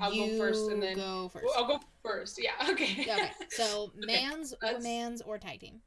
[0.00, 1.44] I'll go first and then- go first.
[1.44, 2.42] Well, I'll go first.
[2.42, 2.50] Yeah.
[2.68, 3.04] Okay.
[3.06, 3.30] Yeah, okay.
[3.50, 5.80] So Okay, man's, let's- or tag team.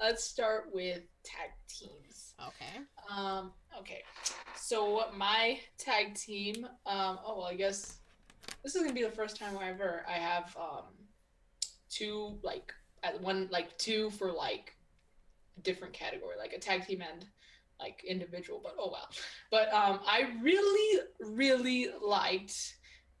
[0.00, 2.32] Let's start with tag teams.
[2.40, 2.80] Okay.
[3.14, 3.52] Um.
[3.78, 4.02] Okay.
[4.56, 6.64] So my tag team.
[6.86, 7.18] Um.
[7.26, 7.98] Oh well, I guess
[8.62, 10.84] this is gonna be the first time ever I have um
[11.90, 14.74] two like at one like two for like
[15.62, 17.24] different category, like a tag team and
[17.80, 18.60] like individual.
[18.62, 19.08] But oh well.
[19.50, 22.76] But um, I really really liked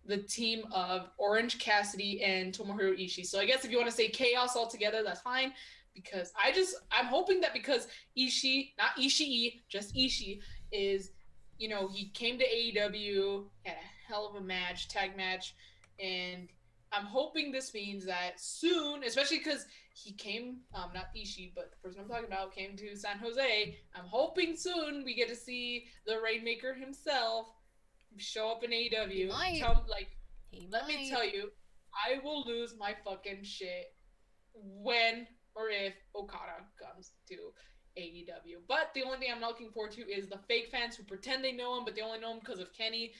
[0.06, 3.24] the team of Orange Cassidy and Tomohiro Ishii.
[3.24, 5.52] So I guess if you want to say chaos altogether, that's fine.
[5.94, 7.86] Because I just I'm hoping that because
[8.18, 10.40] Ishii, not Ishii, just Ishii,
[10.72, 11.10] is
[11.58, 15.54] you know he came to AEW, had a hell of a match, tag match,
[16.00, 16.48] and
[16.96, 21.76] I'm hoping this means that soon, especially because he came, um, not Ishii, but the
[21.82, 23.78] person I'm talking about came to San Jose.
[23.94, 27.46] I'm hoping soon we get to see the Rainmaker himself
[28.16, 29.28] show up in AEW.
[29.28, 29.58] might.
[29.60, 30.16] Tell, like,
[30.50, 31.50] He let me tell you,
[31.94, 33.94] I will lose my fucking shit
[34.54, 37.34] when or if Okada comes to
[37.96, 38.58] AEW.
[38.66, 41.44] But the only thing I'm not looking forward to is the fake fans who pretend
[41.44, 43.12] they know him, but they only know him because of Kenny.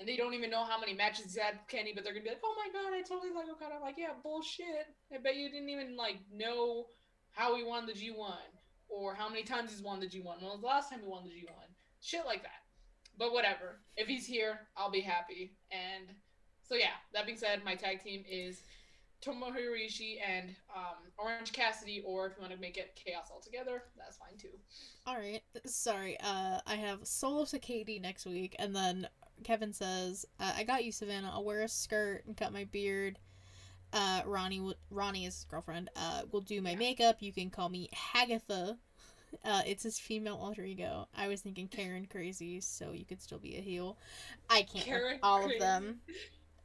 [0.00, 2.30] And they don't even know how many matches he's had Kenny, but they're gonna be
[2.30, 4.86] like, "Oh my god, I totally like Okada." I'm like, "Yeah, bullshit.
[5.12, 6.86] I bet you didn't even like know
[7.32, 8.40] how he won the G1
[8.88, 10.40] or how many times he's won the G1.
[10.40, 11.68] When was the last time he won the G1?
[12.00, 12.64] Shit like that."
[13.18, 13.82] But whatever.
[13.96, 15.52] If he's here, I'll be happy.
[15.70, 16.14] And
[16.62, 18.62] so yeah, that being said, my tag team is
[19.20, 23.82] Tomohiro Ishii and um, Orange Cassidy, or if you want to make it Chaos altogether,
[23.98, 24.48] that's fine too.
[25.06, 25.42] All right.
[25.66, 26.18] Sorry.
[26.20, 29.08] Uh, I have solo Sakadi next week, and then
[29.44, 31.30] Kevin says, uh, "I got you, Savannah.
[31.32, 33.18] I'll wear a skirt and cut my beard."
[33.92, 35.90] Uh, Ronnie, Ronnie is his girlfriend.
[35.96, 37.16] Uh, will do my makeup.
[37.20, 38.76] You can call me Hagatha.
[39.44, 41.06] Uh, it's his female alter ego.
[41.16, 43.96] I was thinking Karen Crazy, so you could still be a heel.
[44.50, 45.54] I can't Karen all Crazy.
[45.54, 46.00] of them.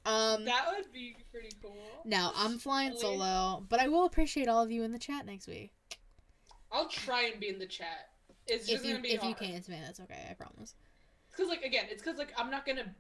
[0.07, 1.75] Um, that would be pretty cool.
[2.05, 4.99] now I'm flying At least- solo, but I will appreciate all of you in the
[4.99, 5.73] chat next week.
[6.71, 8.09] I'll try and be in the chat.
[8.47, 10.27] It's just If you gonna be if you can't, man, that's okay.
[10.29, 10.75] I promise.
[11.35, 12.93] Because like again, it's because like I'm not gonna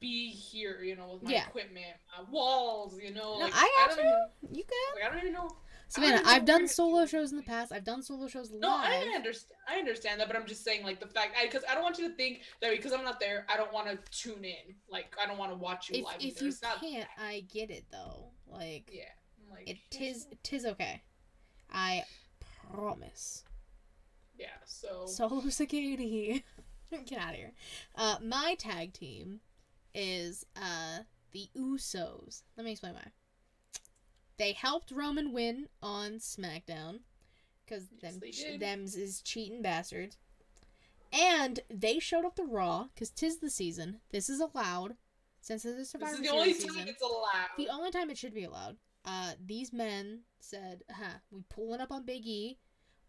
[0.00, 1.46] be here, you know, with my Yeah.
[1.46, 3.38] equipment, my walls, you know.
[3.38, 4.74] No, like, I don't got even, You good?
[5.00, 5.50] like, I don't even know.
[5.88, 7.70] Savannah, even I've done solo shows in the past.
[7.72, 8.60] I've done solo shows live.
[8.60, 9.58] No, I understand.
[9.68, 12.08] I understand that, but I'm just saying, like the fact, because I, don't want you
[12.08, 14.74] to think that because I'm not there, I don't want to tune in.
[14.90, 16.16] Like I don't want to watch you if live.
[16.20, 16.46] if either.
[16.46, 18.30] you can't, I get it though.
[18.46, 19.04] Like yeah,
[19.38, 21.02] I'm like it tis tis okay.
[21.70, 22.04] I
[22.72, 23.44] promise.
[24.38, 26.42] Yeah, so Solo Sakadi.
[27.06, 27.52] Get out of here.
[27.94, 29.40] Uh, my tag team
[29.94, 31.00] is uh
[31.32, 32.42] the Usos.
[32.56, 33.08] Let me explain why.
[34.36, 37.00] They helped Roman win on SmackDown
[37.64, 40.16] because Yes, them ch- them's is cheating bastards.
[41.12, 44.00] And they showed up to Raw because tis the season.
[44.10, 44.96] This is allowed
[45.40, 46.74] since it is this Survivor This is the only season.
[46.74, 47.48] time it's allowed.
[47.56, 48.76] The only time it should be allowed.
[49.04, 52.58] Uh, these men said, "Huh, we pulling up on Big E.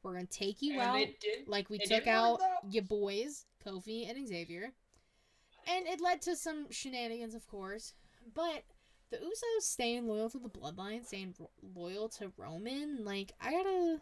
[0.06, 1.08] We're gonna take you and out
[1.48, 2.40] like we took out
[2.70, 4.72] your boys, Kofi and Xavier."
[5.68, 7.94] And it led to some shenanigans, of course.
[8.36, 8.64] But
[9.10, 14.02] the Usos staying loyal to the Bloodline, staying ro- loyal to Roman, like I gotta,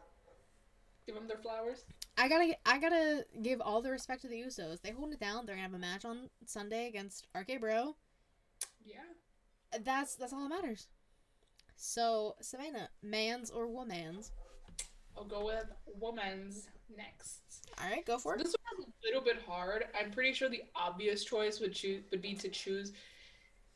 [1.05, 1.83] Give them their flowers.
[2.17, 4.81] I gotta, I gotta give all the respect to the Usos.
[4.81, 5.45] They hold it down.
[5.45, 7.95] They're gonna have a match on Sunday against RK Bro.
[8.85, 8.99] Yeah.
[9.83, 10.87] That's that's all that matters.
[11.75, 14.31] So Savannah, man's or woman's?
[15.17, 15.65] I'll go with
[15.99, 17.41] woman's next.
[17.81, 18.39] All right, go for it.
[18.39, 19.85] This one's a little bit hard.
[19.99, 22.93] I'm pretty sure the obvious choice would choose would be to choose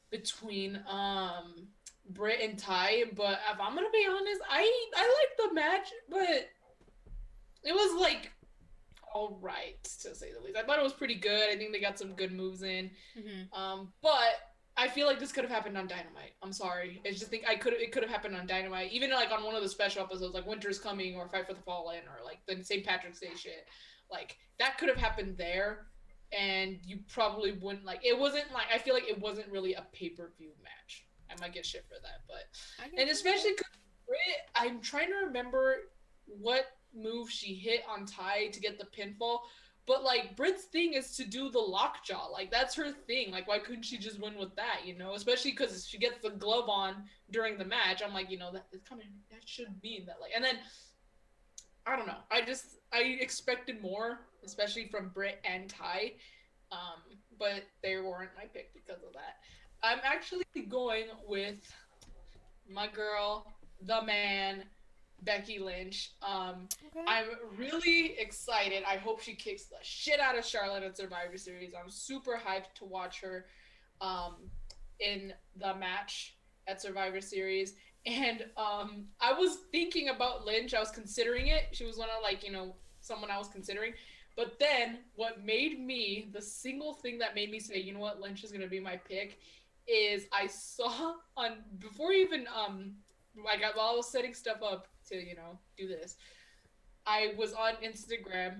[0.10, 1.68] between um
[2.10, 6.50] Britt and Ty, but if I'm gonna be honest, I I like the match, but
[7.64, 8.32] it was like
[9.14, 10.58] all right to say the least.
[10.58, 11.50] I thought it was pretty good.
[11.50, 12.92] I think they got some good moves in.
[13.18, 13.60] Mm-hmm.
[13.60, 14.47] Um, but
[14.78, 16.36] I feel like this could have happened on Dynamite.
[16.44, 17.02] I'm sorry.
[17.06, 19.56] I just think I could it could have happened on Dynamite, even like on one
[19.56, 22.64] of the special episodes, like Winter's Coming or Fight for the Fallen or like the
[22.64, 22.86] St.
[22.86, 23.68] Patrick's Day shit.
[24.12, 25.88] Like that could have happened there,
[26.38, 28.06] and you probably wouldn't like.
[28.06, 31.06] It wasn't like I feel like it wasn't really a pay per view match.
[31.30, 32.46] I might get shit for that, but
[32.98, 33.52] and especially
[34.08, 34.20] Britt,
[34.56, 35.78] I'm trying to remember
[36.26, 39.40] what move she hit on Ty to get the pinfall,
[39.88, 42.28] But like Britt's thing is to do the lockjaw.
[42.28, 43.32] Like that's her thing.
[43.32, 44.82] Like why couldn't she just win with that?
[44.86, 48.02] You know, especially because she gets the glove on during the match.
[48.06, 50.32] I'm like, you know, that kind of that should mean that like.
[50.36, 50.58] And then
[51.86, 52.20] I don't know.
[52.30, 56.14] I just I expected more, especially from Britt and Ty,
[56.72, 59.38] Um, but they weren't my pick because of that.
[59.84, 61.72] I'm actually going with
[62.70, 64.64] my girl, the man,
[65.22, 66.12] Becky Lynch.
[66.22, 67.06] Um, Okay.
[67.08, 67.26] I'm
[67.58, 68.84] really excited.
[68.88, 71.74] I hope she kicks the shit out of Charlotte at Survivor Series.
[71.74, 73.46] I'm super hyped to watch her
[74.02, 74.36] um,
[75.00, 76.38] in the match
[76.68, 77.76] at Survivor Series.
[78.06, 80.74] And um, I was thinking about Lynch.
[80.74, 81.64] I was considering it.
[81.74, 83.94] She was one of like you know someone I was considering.
[84.36, 88.22] But then what made me the single thing that made me say, you know what,
[88.22, 89.40] Lynch is gonna be my pick,
[89.88, 92.94] is I saw on before even um
[93.48, 96.16] I got while I was setting stuff up to you know do this.
[97.06, 98.56] I was on Instagram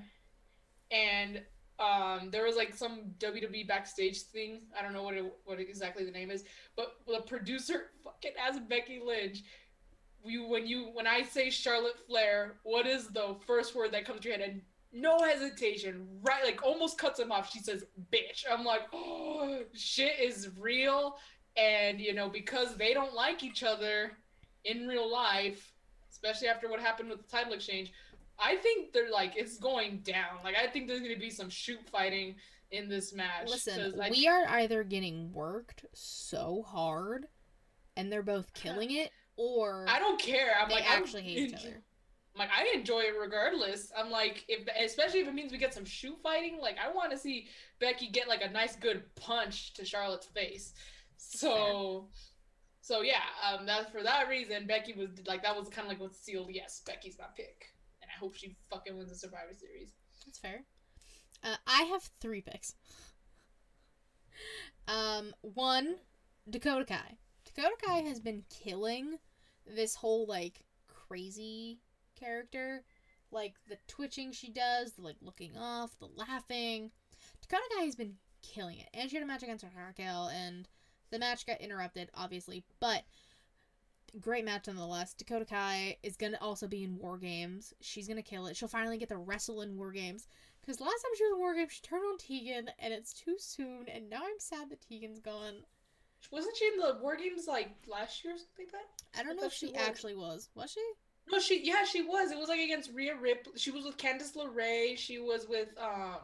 [0.92, 1.42] and
[1.80, 4.62] um, there was like some WWE backstage thing.
[4.78, 6.44] I don't know what it, what exactly the name is,
[6.76, 9.44] but the producer fucking asked Becky Lynch,
[10.24, 14.22] "You when you when I say Charlotte Flair, what is the first word that comes
[14.22, 16.44] to your head?" And no hesitation, right?
[16.44, 17.52] Like almost cuts him off.
[17.52, 21.18] She says, "Bitch." I'm like, "Oh, shit is real."
[21.58, 24.14] And you know because they don't like each other
[24.66, 25.74] in real life,
[26.18, 27.94] especially after what happened with the title exchange.
[28.40, 30.40] I think they're like it's going down.
[30.44, 32.36] Like I think there's gonna be some shoot fighting
[32.72, 33.50] in this match.
[33.50, 37.28] Listen, I- we are either getting worked so hard,
[37.96, 40.56] and they're both killing it, or I don't care.
[40.60, 41.84] I'm they like I'm actually hate each other.
[42.36, 43.92] I'm like I enjoy it regardless.
[43.98, 46.60] I'm like if especially if it means we get some shoot fighting.
[46.60, 47.48] Like I want to see
[47.80, 50.74] Becky get like a nice good punch to Charlotte's face.
[51.18, 52.10] So.
[52.88, 56.00] So yeah, um, that for that reason, Becky was like that was kind of like
[56.00, 56.48] what sealed.
[56.52, 59.90] Yes, Becky's my pick, and I hope she fucking wins the Survivor Series.
[60.26, 60.64] That's fair.
[61.44, 62.76] Uh, I have three picks.
[64.88, 65.96] Um, one,
[66.50, 67.18] Dakota Kai.
[67.44, 69.18] Dakota Kai has been killing
[69.66, 71.80] this whole like crazy
[72.18, 72.86] character,
[73.32, 76.92] like the twitching she does, the like looking off, the laughing.
[77.42, 80.70] Dakota Kai has been killing it, and she had a match against Raquel, and
[81.12, 83.04] the match got interrupted, obviously, but
[84.20, 85.14] great match nonetheless.
[85.14, 87.74] Dakota Kai is gonna also be in War Games.
[87.82, 88.56] She's gonna kill it.
[88.56, 90.28] She'll finally get to wrestle in War Games.
[90.62, 93.36] Because last time she was in War Games, she turned on Tegan, and it's too
[93.38, 95.64] soon, and now I'm sad that Tegan's gone.
[96.32, 99.20] Wasn't she in the War Games like last year or something like that?
[99.20, 99.82] I don't I know if she she was.
[99.82, 100.50] actually was.
[100.56, 100.82] Was she?
[101.32, 102.32] No, she yeah she was.
[102.32, 103.54] It was like against Rhea Ripley.
[103.58, 104.98] She was with Candice LeRae.
[104.98, 106.18] She was with um.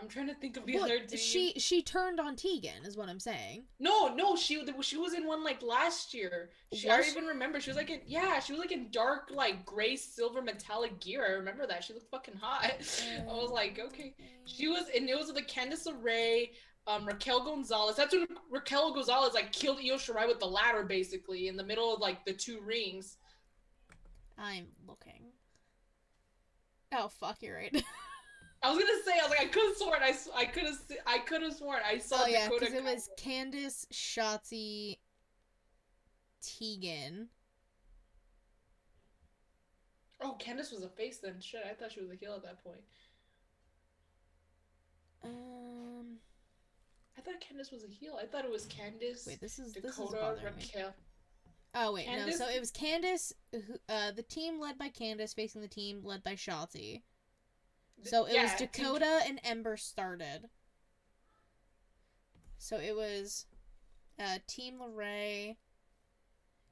[0.00, 3.08] I'm trying to think of the Well, other she she turned on Tegan, is what
[3.08, 3.64] I'm saying.
[3.78, 6.50] No, no, she she was in one like last year.
[6.72, 9.64] She, I even remember she was like in yeah, she was like in dark like
[9.66, 11.24] gray silver metallic gear.
[11.28, 11.84] I remember that.
[11.84, 12.64] She looked fucking hot.
[13.20, 14.14] I was like, okay.
[14.46, 16.50] She was and it was with the Candice LeRae,
[16.86, 17.96] um, Raquel Gonzalez.
[17.96, 21.94] That's when Raquel Gonzalez like killed Io Shirai with the ladder basically in the middle
[21.94, 23.18] of like the two rings.
[24.38, 25.32] I'm looking.
[26.94, 27.84] Oh fuck, you're right.
[28.62, 30.78] I was gonna say I was like I could have sworn I, I could have
[31.06, 34.98] I could have sworn I saw oh yeah, because it was Candice, Shotzi,
[36.40, 37.28] Tegan.
[40.20, 41.40] Oh, Candice was a face then.
[41.40, 42.78] Shit, I thought she was a heel at that point.
[45.24, 46.18] Um,
[47.18, 48.18] I thought Candice was a heel.
[48.20, 50.84] I thought it was Candice, wait, this is this is Dakota, bothering me.
[51.74, 52.30] Oh wait, no.
[52.30, 56.22] So it was Candice, who, uh, the team led by Candice facing the team led
[56.22, 57.02] by Shotzi.
[58.04, 60.48] So it Yeah, was Dakota and Ember started.
[62.58, 63.46] So it was,
[64.18, 65.56] uh, Team LeRae.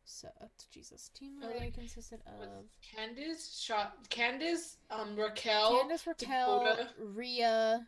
[0.05, 0.29] So
[0.73, 6.91] Jesus, Team Oh, LeRae consisted of Candice, shot Candice, um, Raquel, Candice, Raquel, Dakota.
[6.99, 7.87] Rhea.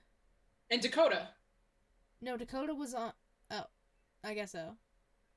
[0.70, 1.28] and Dakota,
[2.20, 3.12] No, Dakota was on.
[3.50, 3.64] Oh,
[4.22, 4.76] I guess so.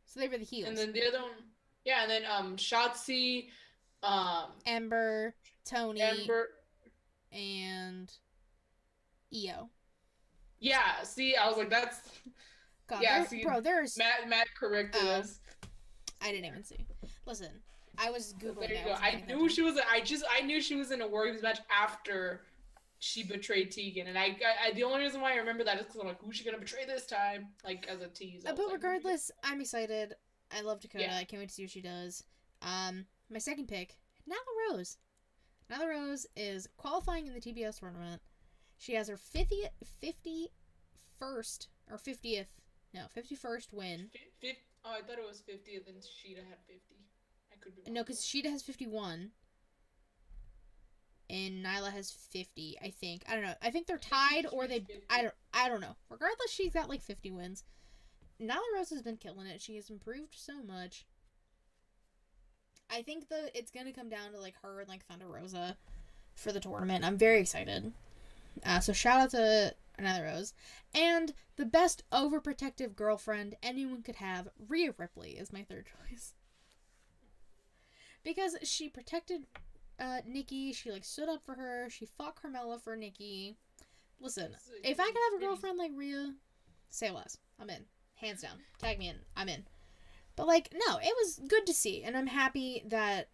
[0.06, 0.70] So they were the heels.
[0.70, 1.32] and then the other one,
[1.86, 3.50] yeah, and then um, Shotzi,
[4.04, 5.36] um, Ember,
[5.66, 6.50] Toni, Ember.
[7.36, 8.12] And
[9.34, 9.70] Io.
[10.60, 12.00] Yeah, see, I was like, that's
[12.88, 14.30] God, Yeah, there- see, bro, there's Matt.
[14.30, 15.10] Matt corrected Oh.
[15.20, 15.40] us.
[16.22, 16.86] I didn't even see.
[17.26, 17.62] Listen,
[17.98, 18.60] I was googling.
[18.62, 18.92] There you that, go.
[18.92, 19.78] wasn't I knew she was.
[19.92, 20.24] I just.
[20.32, 22.46] I knew she was in a War Games match after
[23.00, 24.24] she betrayed Tegan, and I.
[24.28, 26.46] I, I the only reason why I remember that is because I'm like, who's she
[26.46, 27.50] gonna betray this time?
[27.66, 28.46] Like as a tease.
[28.46, 30.14] Uh, but like, regardless, I'm excited.
[30.56, 31.04] I love Dakota.
[31.04, 31.18] Yeah.
[31.18, 32.24] I can't wait to see what she does.
[32.62, 33.98] Um, my second pick,
[34.30, 34.98] Nyla Rose.
[35.72, 38.22] Nyla Rose is qualifying in the TBS tournament.
[38.78, 39.70] She has her 50th,
[40.04, 42.46] 51st, or 50th,
[42.94, 44.10] no, 51st win.
[44.12, 46.96] Fi- fif- oh, I thought it was 50th and then Sheeta had 50.
[47.52, 47.92] I could be.
[47.92, 49.32] No, because Sheeta has 51.
[51.30, 53.24] and Nyla has 50, I think.
[53.28, 53.56] I don't know.
[53.64, 55.96] I think they're tied or they I don't I don't know.
[56.10, 57.64] Regardless, she's got like 50 wins.
[58.40, 59.62] Nyla Rose has been killing it.
[59.62, 61.06] She has improved so much.
[62.90, 65.78] I think the it's going to come down to like her and like Thunder Rosa
[66.36, 67.04] for the tournament.
[67.04, 67.94] I'm very excited.
[68.66, 70.54] Uh, so shout out to Another Rose.
[70.94, 76.34] And the best overprotective girlfriend anyone could have, Rhea Ripley is my third choice.
[78.24, 79.46] Because she protected
[80.00, 83.58] uh, Nikki, she like stood up for her, she fought Carmella for Nikki.
[84.20, 86.34] Listen, if I could have a girlfriend like Rhea,
[86.90, 87.38] say less.
[87.60, 87.86] I'm in.
[88.16, 88.60] Hands down.
[88.80, 89.18] Tag me in.
[89.36, 89.66] I'm in.
[90.36, 93.30] But like, no, it was good to see, and I'm happy that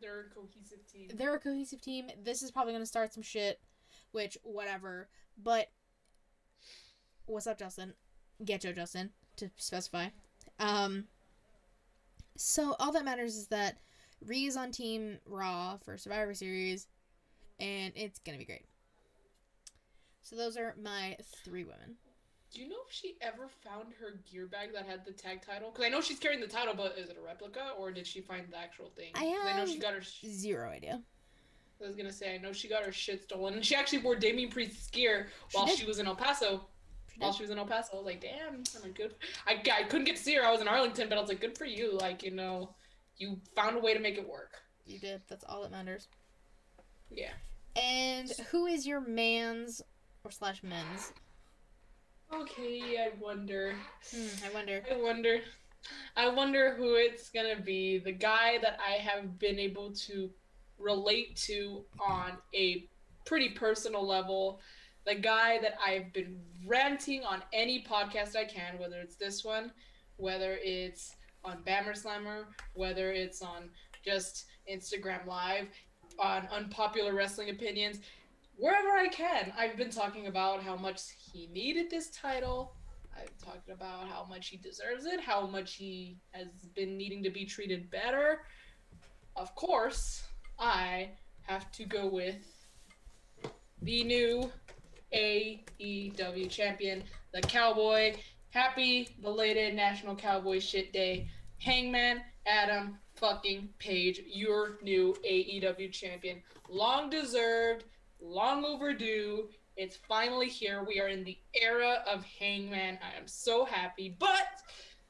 [0.00, 1.08] they're a cohesive team.
[1.14, 2.08] they're a cohesive team.
[2.22, 3.60] This is probably gonna start some shit,
[4.12, 5.08] which whatever.
[5.42, 5.70] But
[7.26, 7.94] what's up, Justin?
[8.44, 10.08] Get Joe Justin to specify.
[10.60, 11.04] Um.
[12.36, 13.78] So all that matters is that
[14.24, 16.86] Ree is on Team Raw for Survivor Series,
[17.58, 18.66] and it's gonna be great.
[20.22, 21.96] So those are my three women.
[22.56, 25.70] Do you know if she ever found her gear bag that had the tag title?
[25.70, 28.22] Because I know she's carrying the title, but is it a replica or did she
[28.22, 29.12] find the actual thing?
[29.14, 30.00] I 'Cause I know she got her.
[30.00, 31.02] Sh- Zero idea.
[31.82, 34.16] I was gonna say I know she got her shit stolen, and she actually wore
[34.16, 35.76] Damien Priest's gear while did.
[35.78, 36.66] she was in El Paso.
[37.12, 39.14] She While she was in El Paso, I was like, damn, I'm good.
[39.46, 40.42] I, I couldn't get to see her.
[40.42, 41.92] I was in Arlington, but I was like, good for you.
[41.98, 42.74] Like, you know,
[43.18, 44.52] you found a way to make it work.
[44.86, 45.20] You did.
[45.28, 46.08] That's all that matters.
[47.10, 47.32] Yeah.
[47.76, 49.82] And who is your man's
[50.24, 51.12] or slash men's?
[52.32, 53.74] Okay, I wonder.
[54.10, 54.82] Hmm, I wonder.
[54.90, 55.38] I wonder.
[56.16, 57.98] I wonder who it's gonna be.
[57.98, 60.30] The guy that I have been able to
[60.78, 62.88] relate to on a
[63.24, 64.60] pretty personal level.
[65.06, 69.70] The guy that I've been ranting on any podcast I can, whether it's this one,
[70.16, 71.14] whether it's
[71.44, 73.70] on Bammer Slammer, whether it's on
[74.04, 75.68] just Instagram Live,
[76.18, 78.00] on unpopular wrestling opinions,
[78.56, 79.52] wherever I can.
[79.56, 81.00] I've been talking about how much
[81.32, 82.74] he needed this title.
[83.16, 87.30] I've talked about how much he deserves it, how much he has been needing to
[87.30, 88.42] be treated better.
[89.36, 90.22] Of course,
[90.58, 91.10] I
[91.42, 92.36] have to go with
[93.82, 94.50] the new
[95.14, 98.16] AEW champion, the Cowboy.
[98.50, 101.28] Happy belated National Cowboy Shit Day.
[101.58, 106.42] Hangman Adam fucking Page, your new AEW champion.
[106.68, 107.84] Long deserved,
[108.20, 109.48] long overdue.
[109.76, 110.84] It's finally here.
[110.86, 112.98] We are in the era of Hangman.
[113.02, 114.16] I am so happy.
[114.18, 114.46] But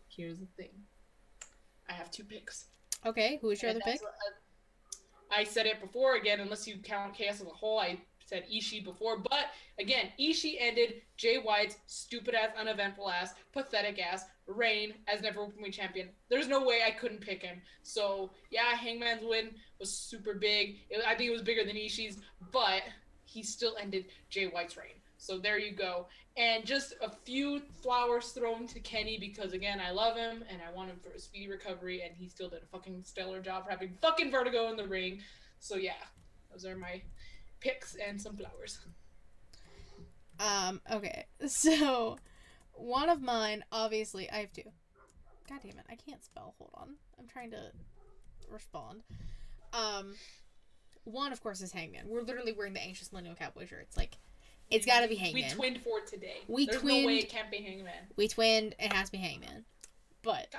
[0.09, 0.71] here's the thing
[1.89, 2.67] I have two picks.
[3.05, 4.01] Okay, who is your And other pick?
[5.31, 7.79] I said it before again, unless you count Chaos as a whole.
[7.79, 9.47] I said Ishii before, but
[9.79, 15.73] again, Ishii ended Jay White's stupid ass, uneventful ass, pathetic ass reign as never openweight
[15.73, 16.09] champion.
[16.29, 17.61] There's no way I couldn't pick him.
[17.83, 20.77] So yeah, Hangman's win was super big.
[20.91, 22.19] It, I think it was bigger than Ishii's,
[22.53, 22.83] but
[23.25, 24.95] he still ended Jay White's reign.
[25.19, 26.07] So there you go.
[26.37, 30.75] And just a few flowers thrown to Kenny because again, I love him and I
[30.75, 33.71] want him for a speedy recovery, and he still did a fucking stellar job for
[33.71, 35.21] having fucking vertigo in the ring.
[35.61, 35.95] So yeah,
[36.53, 37.03] those are my
[37.61, 38.79] picks and some flowers.
[40.39, 41.27] Um, okay.
[41.47, 42.19] So,
[42.77, 44.63] one of mine, obviously, I have two.
[45.49, 46.55] God damn it, I can't spell.
[46.59, 46.95] Hold on.
[47.19, 47.71] I'm trying to
[48.51, 49.03] respond.
[49.73, 50.15] Um,
[51.05, 52.09] one, of course, is Hangman.
[52.09, 53.97] We're literally wearing the Anxious Millennial Cowboy shirts.
[53.97, 54.17] Like,
[54.71, 55.45] it's gotta be Hangman.
[55.45, 56.39] We twinned for today.
[56.49, 58.07] We There's no way twinned- it can't be Hangman.
[58.17, 59.65] we twinned, it has to be Hangman.
[60.23, 60.53] But,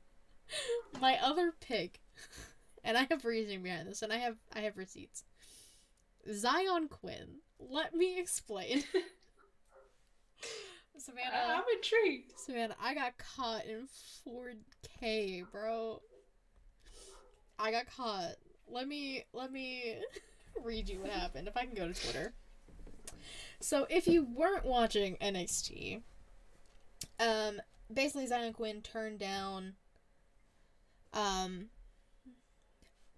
[1.00, 2.00] my other pick,
[2.84, 5.24] and I have reasoning behind this, and I have I have receipts.
[6.26, 7.40] Xyon Quinn.
[7.58, 8.84] Let me explain.
[10.98, 11.54] Savannah.
[11.56, 12.32] I'm intrigued.
[12.38, 13.86] Savannah, I got caught in
[14.26, 16.00] 4K, bro.
[17.58, 18.34] I got caught.
[18.70, 19.96] Let me let me
[20.62, 22.32] read you what happened if I can go to Twitter.
[23.60, 26.02] So if you weren't watching NXT,
[27.18, 27.60] um
[27.92, 29.74] basically Xyon Quinn turned down
[31.14, 31.66] um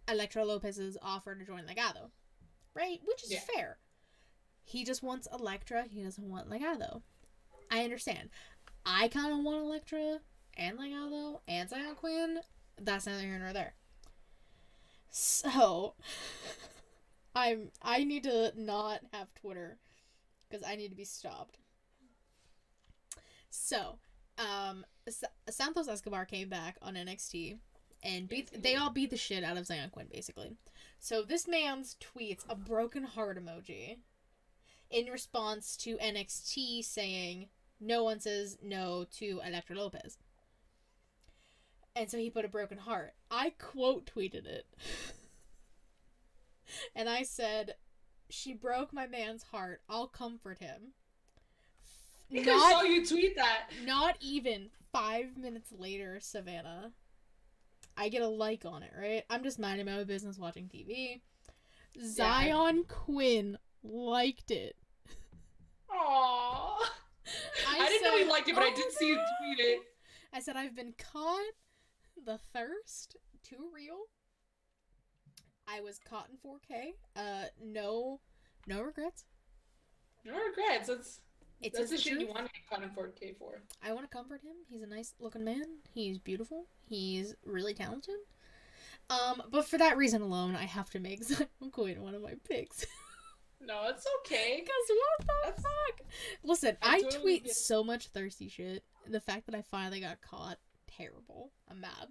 [0.08, 2.10] Elektra Lopez's offer to join Legado.
[2.74, 3.00] Right?
[3.04, 3.40] Which is Yeah.
[3.54, 3.78] fair.
[4.64, 7.02] He just wants Elektra, he doesn't want Legado.
[7.70, 8.30] I understand.
[8.84, 10.18] I kind of want Elektra
[10.56, 12.40] and Legado and Xyon Quinn.
[12.80, 13.74] That's neither here nor there.
[15.10, 15.94] So,
[17.34, 19.78] I'm I need to not have Twitter
[20.48, 21.58] because I need to be stopped.
[23.50, 23.98] So,
[24.38, 27.58] um, Sa- Santos Escobar came back on NXT
[28.02, 28.50] and beat.
[28.62, 30.56] They all beat the shit out of Xyon Quinn, basically.
[30.98, 33.96] So this man's tweets a broken heart emoji
[34.90, 37.48] in response to NXT saying
[37.80, 40.18] no one says no to Elektra Lopez.
[41.96, 43.14] And so he put a broken heart.
[43.30, 44.66] I quote tweeted it.
[46.94, 47.74] and I said,
[48.28, 49.82] "She broke my man's heart.
[49.88, 50.92] I'll comfort him."
[52.32, 53.70] I saw Not, you tweet that.
[53.84, 56.92] not even five minutes later, Savannah.
[57.96, 59.24] I get a like on it, right?
[59.28, 61.20] I'm just minding my own business watching TV.
[62.00, 64.76] Xyon Quinn liked it.
[65.90, 66.76] Aww.
[67.68, 69.80] I, didn't know he liked it, but I "Oh, did see you tweet it.
[70.32, 71.52] I said I've been caught.
[72.26, 73.98] The thirst, too real.
[75.66, 76.92] I was caught in 4K.
[77.16, 78.20] Uh, no,
[78.66, 79.24] no regrets.
[80.24, 80.88] No regrets.
[80.88, 81.20] That's
[81.62, 83.60] It's that's the shit you want to get caught in 4K for.
[83.82, 84.56] I want to comfort him.
[84.68, 85.64] He's a nice looking man.
[85.94, 86.66] He's beautiful.
[86.86, 88.16] He's really talented.
[89.08, 92.34] Um, but for that reason alone, I have to make Xyon Quinn one of my
[92.48, 92.86] picks.
[93.60, 94.62] No, it's okay.
[94.62, 96.06] Because what the That's- fuck?
[96.42, 98.82] Listen, I I, totally tweet so much thirsty shit.
[99.08, 100.58] The fact that I finally got caught,
[100.96, 101.50] terrible.
[101.70, 102.08] I'm mad.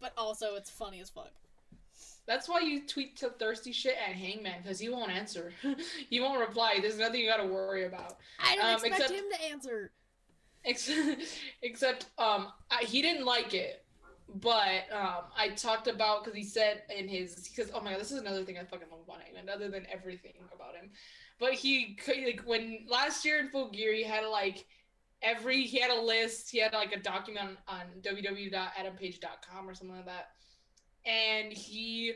[0.00, 1.30] But also, it's funny as fuck.
[2.26, 5.52] That's why you tweet to thirsty shit at Hangman because he won't answer.
[6.10, 6.78] he won't reply.
[6.80, 8.18] There's nothing you got to worry about.
[8.38, 9.92] I don't Um, expect except- him to answer.
[10.64, 11.22] Except,
[11.62, 13.84] except um, I, he didn't like it.
[14.34, 18.12] But um, I talked about because he said in his because oh my god, this
[18.12, 20.90] is another thing I fucking love about Hangman, other than everything about him.
[21.38, 24.66] But he like when last year in Full Gear, he had like
[25.22, 29.96] every he had a list, he had like a document on, on www.adampage.com or something
[29.96, 30.30] like that,
[31.06, 32.14] and he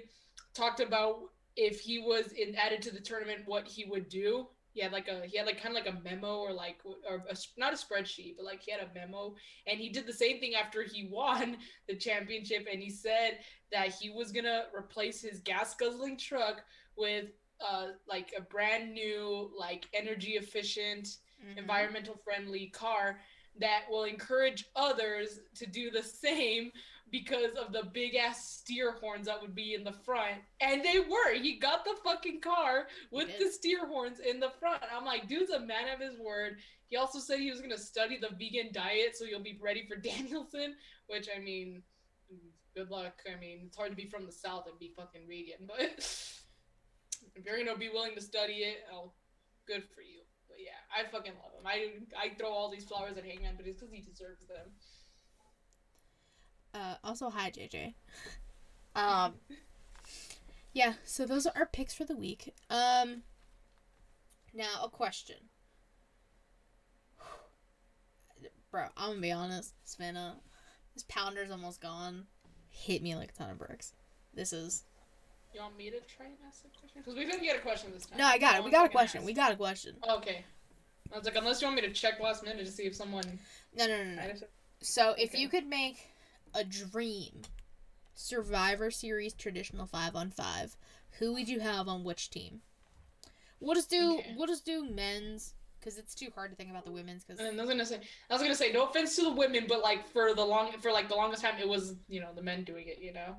[0.54, 4.48] talked about if he was in, added to the tournament, what he would do.
[4.72, 7.24] He had like a he had like kind of like a memo or like or
[7.28, 9.34] a, not a spreadsheet, but like he had a memo,
[9.66, 11.56] and he did the same thing after he won
[11.88, 13.38] the championship, and he said
[13.72, 16.62] that he was gonna replace his gas guzzling truck
[16.96, 17.26] with
[17.60, 21.08] uh like a brand new like energy efficient
[21.44, 21.58] Mhm.
[21.58, 23.18] environmental friendly car
[23.58, 26.70] that will encourage others to do the same
[27.12, 30.36] because of the big ass steer horns that would be in the front.
[30.62, 31.34] And they were.
[31.34, 34.82] He got the fucking car with the steer horns in the front.
[34.90, 36.56] I'm like, dude's a man of his word.
[36.88, 39.86] He also said he was going to study the vegan diet so you'll be ready
[39.86, 40.74] for Danielson,
[41.06, 41.82] which I mean,
[42.74, 43.20] good luck.
[43.30, 45.80] I mean, it's hard to be from the South and be fucking vegan, but
[47.36, 49.12] if you're going to be willing to study it, oh,
[49.66, 50.20] good for you.
[50.48, 51.66] But yeah, I fucking love him.
[51.66, 54.68] I I throw all these flowers at Hangman, but it's because he deserves them.
[56.74, 57.94] Uh, also, hi, JJ.
[58.94, 59.34] Um,
[60.72, 62.54] yeah, so those are our picks for the week.
[62.70, 63.22] Um,
[64.54, 65.36] now, a question.
[68.70, 70.36] Bro, I'm gonna be honest, Savannah.
[70.94, 72.24] This pounder's almost gone.
[72.70, 73.92] Hit me like a ton of bricks.
[74.34, 74.84] This is.
[75.54, 77.02] You want me to try and ask the question?
[77.02, 78.16] Because we didn't get a question this time.
[78.18, 78.64] No, I got it.
[78.64, 79.18] We got a question.
[79.18, 79.26] asked.
[79.26, 79.96] We got a question.
[80.08, 80.42] Okay.
[81.12, 83.38] I was like, unless you want me to check last minute to see if someone.
[83.76, 84.22] No, no, no, no.
[84.80, 85.38] So, if Okay.
[85.42, 85.98] you could make
[86.54, 87.42] a dream
[88.14, 90.76] Survivor Series traditional five on five,
[91.18, 92.60] who would you have on which team?
[93.60, 94.34] We'll just do Okay.
[94.36, 97.50] we'll just do men's because it's too hard to think about the women's because I
[97.50, 98.00] was gonna say,
[98.30, 100.92] I was gonna say, no offense to the women, but like for the long, for
[100.92, 102.98] like the longest time, it was you know the men doing it.
[103.00, 103.36] You know.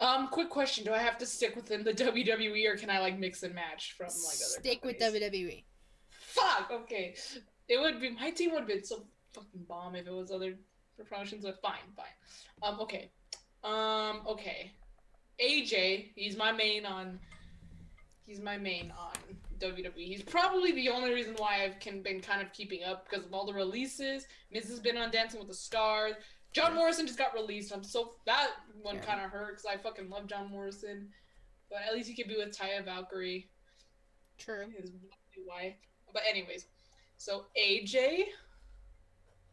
[0.00, 3.18] Um, quick question: Do I have to stick within the WWE, or can I like
[3.18, 4.60] mix and match from like other?
[4.60, 5.00] stick with E.
[5.00, 5.64] WWE.
[6.20, 6.70] Fuck.
[6.72, 7.14] Okay.
[7.68, 9.04] It would be my team would have been so
[9.34, 10.54] fucking bomb if it was other
[11.04, 12.06] promotions, but fine, fine.
[12.62, 12.80] Um.
[12.80, 13.10] Okay.
[13.64, 14.22] Um.
[14.26, 14.72] Okay.
[15.40, 17.18] AJ, he's my main on.
[18.26, 19.12] He's my main on
[19.58, 19.92] WWE.
[19.96, 23.34] He's probably the only reason why I've can, been kind of keeping up because of
[23.34, 24.26] all the releases.
[24.52, 26.14] Miz has been on Dancing with the Stars.
[26.52, 27.72] John Morrison just got released.
[27.72, 28.50] I'm so that
[28.82, 29.02] one Yeah.
[29.02, 31.08] kind of hurt because I fucking love John Morrison,
[31.70, 33.48] but at least he could be with Taya Valkyrie
[34.38, 34.66] True.
[34.78, 35.74] his lovely wife.
[36.12, 36.66] But anyways,
[37.16, 38.26] so AJ,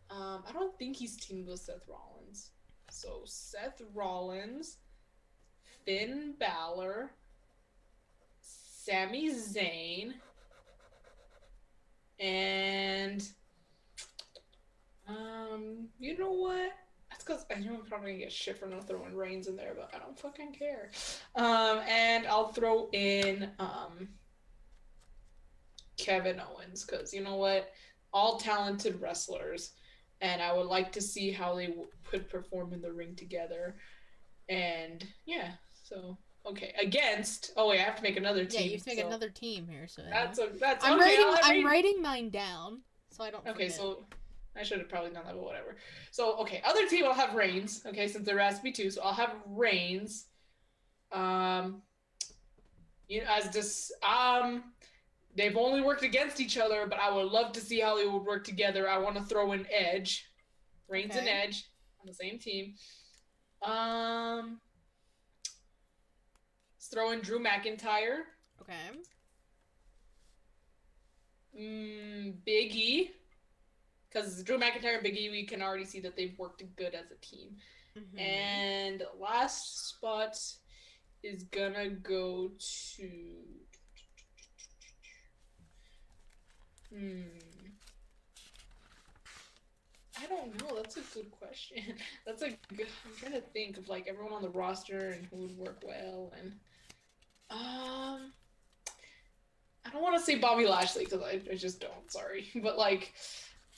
[0.10, 2.52] um, I don't think he's teamed with Seth Rollins.
[2.90, 4.78] So Seth Rollins,
[5.86, 7.12] Finn Balor,
[8.42, 10.14] Sami Zayn,
[12.20, 13.28] and
[15.08, 16.72] um, you know what?
[17.10, 19.74] That's because I know I'm probably gonna get shit for not throwing Reigns in there,
[19.76, 20.90] but I don't fucking care.
[21.36, 24.10] Um, and I'll throw in um.
[26.00, 27.72] Kevin Owens because you know what,
[28.14, 29.74] all talented wrestlers,
[30.22, 31.74] and I would like to see how they
[32.10, 33.76] could perform in the ring together,
[34.48, 35.52] and yeah,
[35.84, 37.52] so okay against.
[37.56, 38.62] Oh wait, I have to make another team.
[38.62, 39.88] Yeah, you have to make so another team here.
[39.88, 41.18] So That's a that's I'm okay.
[41.18, 43.44] writing I'm writing mine down so I don't.
[43.46, 43.52] Know.
[43.52, 43.78] Okay, forget.
[43.78, 44.06] so
[44.56, 45.78] I should have probably done that, but whatever.
[46.12, 47.84] So okay, other team I'll have Reigns.
[47.86, 50.26] Okay, since there has to be two, so I'll have Reigns.
[51.12, 51.82] Um,
[53.08, 54.64] you know, as this um,
[55.40, 58.24] they've only worked against each other, but I would love to see how they would
[58.24, 58.90] work together.
[58.90, 60.26] I want to throw in Edge,
[60.90, 61.64] Reigns and Edge
[62.02, 62.76] on the same team.
[63.62, 64.60] Um,
[66.76, 68.24] let's throw in Drew McIntyre.
[68.62, 68.90] Okay.
[71.58, 73.12] Mm, Big E.
[74.10, 77.12] Because Drew McIntyre and Big E, we can already see that they've worked good as
[77.12, 77.56] a team.
[77.96, 78.20] Mhm.
[78.20, 80.38] And last spot
[81.24, 82.52] is gonna go
[82.96, 83.59] to.
[86.94, 87.22] Hmm.
[90.22, 90.76] I don't know.
[90.76, 91.78] That's a good question.
[92.26, 92.88] That's a good.
[93.06, 96.34] I'm trying to think of like everyone on the roster and who would work well
[96.40, 96.54] and.
[97.50, 98.34] Um.
[99.86, 102.12] I don't want to say Bobby Lashley because I, I just don't.
[102.12, 103.14] Sorry, but like,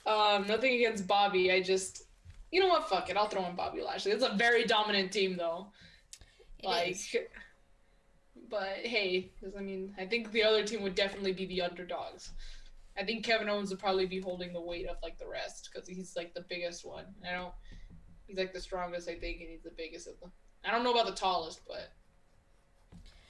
[0.05, 1.51] um, nothing against Bobby.
[1.51, 2.03] I just
[2.51, 2.89] you know what?
[2.89, 3.17] Fuck it.
[3.17, 4.11] I'll throw in Bobby Lashley.
[4.11, 5.67] It's a very dominant team, though.
[6.59, 7.15] It like, is.
[8.49, 12.31] but hey, I mean, I think the other team would definitely be the underdogs.
[12.97, 15.87] I think Kevin Owens would probably be holding the weight of like the rest because
[15.87, 17.05] he's like the biggest one.
[17.27, 17.53] I don't.
[18.27, 20.31] He's like the strongest, I think, and he's the biggest of them.
[20.63, 21.91] I don't know about the tallest, but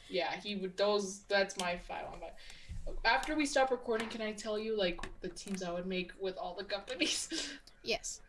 [0.10, 0.78] yeah, he would.
[0.78, 1.22] Those.
[1.28, 2.96] That's my five on five.
[3.06, 6.38] After we stop recording, can I tell you like the teams I would make with
[6.38, 7.30] all the companies?
[7.84, 8.22] Yes.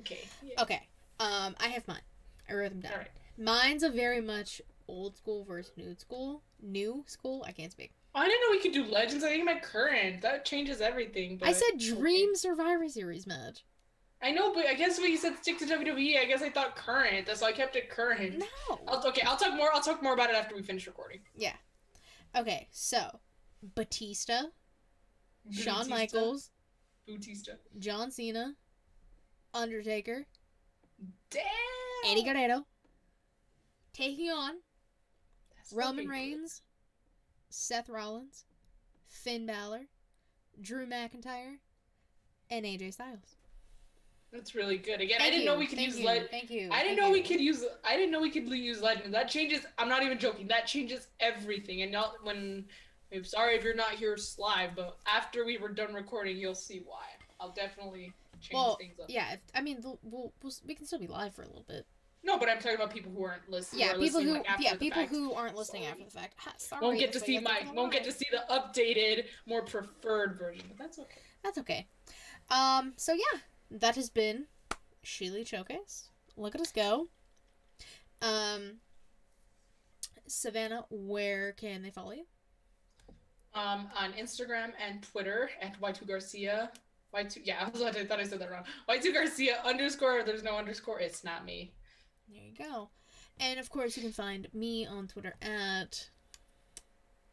[0.00, 0.18] okay.
[0.44, 0.60] Yeah.
[0.60, 0.86] Okay.
[1.18, 2.02] Um, I have mine.
[2.46, 2.92] I wrote them down.
[2.92, 3.08] All right.
[3.38, 6.42] Mine's a very much old school versus new school.
[6.60, 7.42] New school.
[7.48, 7.92] I can't speak.
[8.14, 9.24] I didn't know we could do legends.
[9.24, 11.38] I think my current that changes everything.
[11.38, 11.78] But I said.
[11.78, 13.64] Dream Survivor Series match.
[14.24, 16.76] I know, but I guess when you said stick to WWE, I guess I thought
[16.76, 17.26] current.
[17.26, 18.38] That's why I kept it current.
[18.38, 18.78] No.
[18.86, 19.70] I'll, okay, I'll talk more.
[19.74, 21.20] I'll talk more about it after we finish recording.
[21.34, 21.54] Yeah.
[22.36, 23.18] Okay, so
[23.74, 24.42] Batista,
[25.50, 26.50] Shawn Michaels,
[27.06, 27.58] Bautista.
[27.78, 28.54] John Cena,
[29.52, 30.24] Undertaker,
[31.30, 31.42] Damn.
[32.06, 32.64] Eddie Guerrero,
[33.92, 34.54] taking on
[35.56, 36.60] That's Roman Reigns.
[36.60, 36.71] good.
[37.52, 38.44] Seth Rollins,
[39.08, 39.82] Finn Balor,
[40.60, 41.58] Drew McIntyre,
[42.50, 43.36] and AJ Styles.
[44.32, 45.02] That's really good.
[45.02, 46.70] Again, I didn't you, know we could thank use you, Thank you.
[46.72, 47.64] I didn't thank know we could use.
[47.84, 49.12] I didn't know we could use legends.
[49.12, 49.66] That changes.
[49.76, 50.48] I'm not even joking.
[50.48, 51.82] That changes everything.
[51.82, 52.64] And not when.
[53.14, 56.80] I'm sorry if you're not here live, but after we were done recording, you'll see
[56.86, 57.04] why.
[57.38, 59.06] I'll definitely change Well, things up.
[59.10, 59.34] yeah.
[59.34, 61.84] If, I mean, we'll, we'll, we'll, we can still be live for a little bit.
[62.24, 63.80] No, but I'm talking about people who aren't listening.
[63.80, 65.10] Yeah, people who like, yeah people fact.
[65.10, 66.34] who aren't listening after the fact.
[66.38, 70.38] Ha, sorry, won't get to see my won't get to see the updated, more preferred
[70.38, 70.64] version.
[70.68, 71.20] But that's okay.
[71.42, 71.86] That's okay.
[72.50, 72.92] Um.
[72.96, 74.46] So yeah, that has been
[75.02, 76.10] She Lead Showcase.
[76.36, 77.08] Look at us go.
[78.20, 78.78] Um.
[80.28, 82.24] Savannah, where can they follow you?
[83.54, 86.70] Um, on Instagram and Twitter at Y2 Garcia.
[87.14, 88.64] Y2, yeah, I, was, I thought I said that wrong.
[88.88, 90.22] Y2 Garcia underscore.
[90.24, 91.00] There's no underscore.
[91.00, 91.74] It's not me.
[92.32, 92.88] There you go.
[93.38, 96.08] And of course, you can find me on Twitter at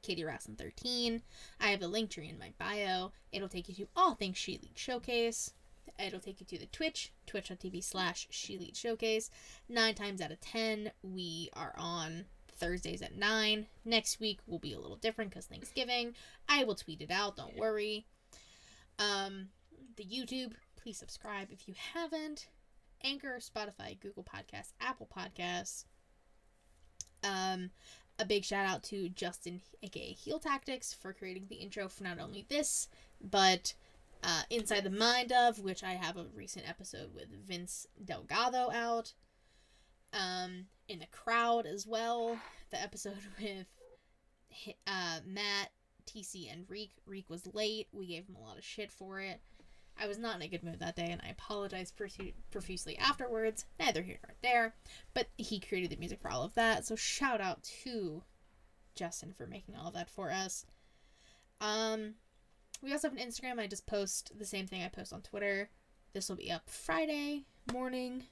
[0.02, 1.22] Katie Rasson 13
[1.60, 3.12] I have a link tree in my bio.
[3.32, 5.54] It'll take you to all things She Lead Showcase.
[5.98, 9.30] It'll take you to the Twitch, twitch.tv slash She Lead Showcase.
[9.68, 13.68] Nine times out of ten, we are on Thursdays at 9.
[13.86, 16.14] Next week will be a little different because Thanksgiving.
[16.48, 18.06] I will tweet it out, don't worry.
[18.98, 19.50] Um,
[19.96, 22.48] the YouTube, please subscribe if you haven't.
[23.04, 25.86] Anchor, Spotify, Google Podcasts, Apple Podcasts.
[27.24, 27.72] Um,
[28.18, 32.20] a big shout out to Justin, aka Heel Tactics, for creating the intro for not
[32.20, 32.88] only this,
[33.22, 33.74] but
[34.24, 39.14] uh, Inside the Mind of, which I have a recent episode with Vince Delgado out.
[40.12, 42.38] Um, in the crowd as well,
[42.72, 43.68] the episode with
[44.88, 45.70] uh, Matt,
[46.06, 46.92] TC, and Reek.
[47.06, 47.88] Reek was late.
[47.92, 49.40] We gave him a lot of shit for it.
[50.02, 51.96] I was not in a good mood that day, and I apologized
[52.52, 53.66] profusely afterwards.
[53.80, 54.76] Neither here nor there.
[55.14, 58.24] But he created the music for all of that, so shout out to
[58.96, 60.66] Justin for making all of that for us.
[61.62, 62.16] Um,
[62.82, 63.60] we also have an Instagram.
[63.60, 65.70] I just post the same thing I post on Twitter.
[66.14, 68.24] This will be up Friday morning.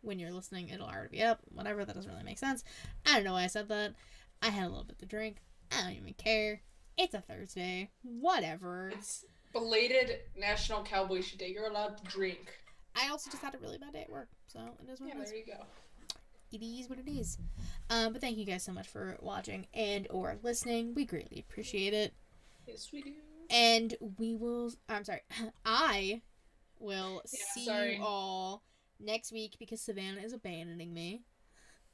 [0.00, 1.40] When you're listening, it'll already be up.
[1.50, 2.64] Whatever, that doesn't really make sense.
[3.06, 3.94] I don't know why I said that.
[4.40, 5.36] I had a little bit to drink.
[5.70, 6.62] I don't even care.
[6.98, 7.90] It's a Thursday.
[8.02, 8.90] Whatever.
[8.94, 11.48] It's belated National Cowboy Day.
[11.48, 12.52] You're allowed to drink.
[12.94, 15.18] I also just had a really bad day at work, so it is what Yeah,
[15.20, 15.30] it is.
[15.30, 15.64] there you go.
[16.52, 17.38] It is what it is.
[17.88, 20.94] Um, but thank you guys so much for watching and or listening.
[20.94, 22.12] We greatly appreciate it.
[22.66, 23.12] Yes, we do.
[23.48, 24.72] And we will.
[24.88, 25.20] I'm sorry.
[25.64, 26.20] I
[26.78, 27.96] will Yeah, see sorry.
[27.96, 28.62] you all
[29.00, 31.22] next week because Savannah is abandoning me.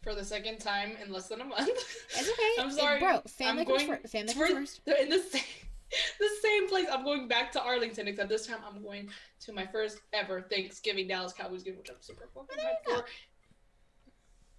[0.02, 1.68] For the second time in less than a month.
[1.68, 2.50] It's okay.
[2.62, 2.98] I'm sorry.
[3.00, 3.20] bro.
[3.28, 4.12] Family I'm comes going first.
[4.12, 4.80] Family comes first.
[4.84, 5.42] They're in the same,
[6.18, 6.86] the same place.
[6.92, 9.08] I'm going back to Arlington, except this time I'm going
[9.40, 13.04] to my first ever Thanksgiving Dallas Cowboys game, which I'm super fucking hyped for.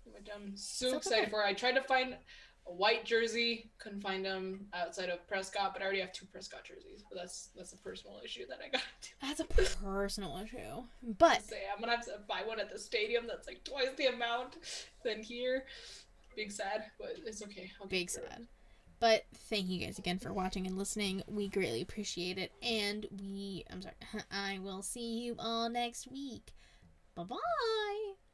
[0.06, 1.32] Which I'm so So excited good.
[1.32, 1.44] for.
[1.44, 2.16] I tried to find
[2.68, 6.64] a white jersey, couldn't find them outside of Prescott, but I already have two Prescott
[6.66, 7.04] jerseys.
[7.10, 10.84] But that's that's a personal issue that I got to That's a personal issue.
[11.18, 11.62] But say.
[11.74, 14.58] I'm gonna have to buy one at the stadium that's like twice the amount
[15.04, 15.66] than here.
[16.36, 17.72] Big sad, but it's okay.
[17.82, 18.24] I'll Big sad.
[18.40, 18.48] it.
[19.00, 21.24] But thank you guys again for watching and listening.
[21.28, 22.52] We greatly appreciate it.
[22.62, 23.96] And we, I'm sorry,
[24.32, 26.52] I will see you all next week.
[27.16, 28.29] Bye bye.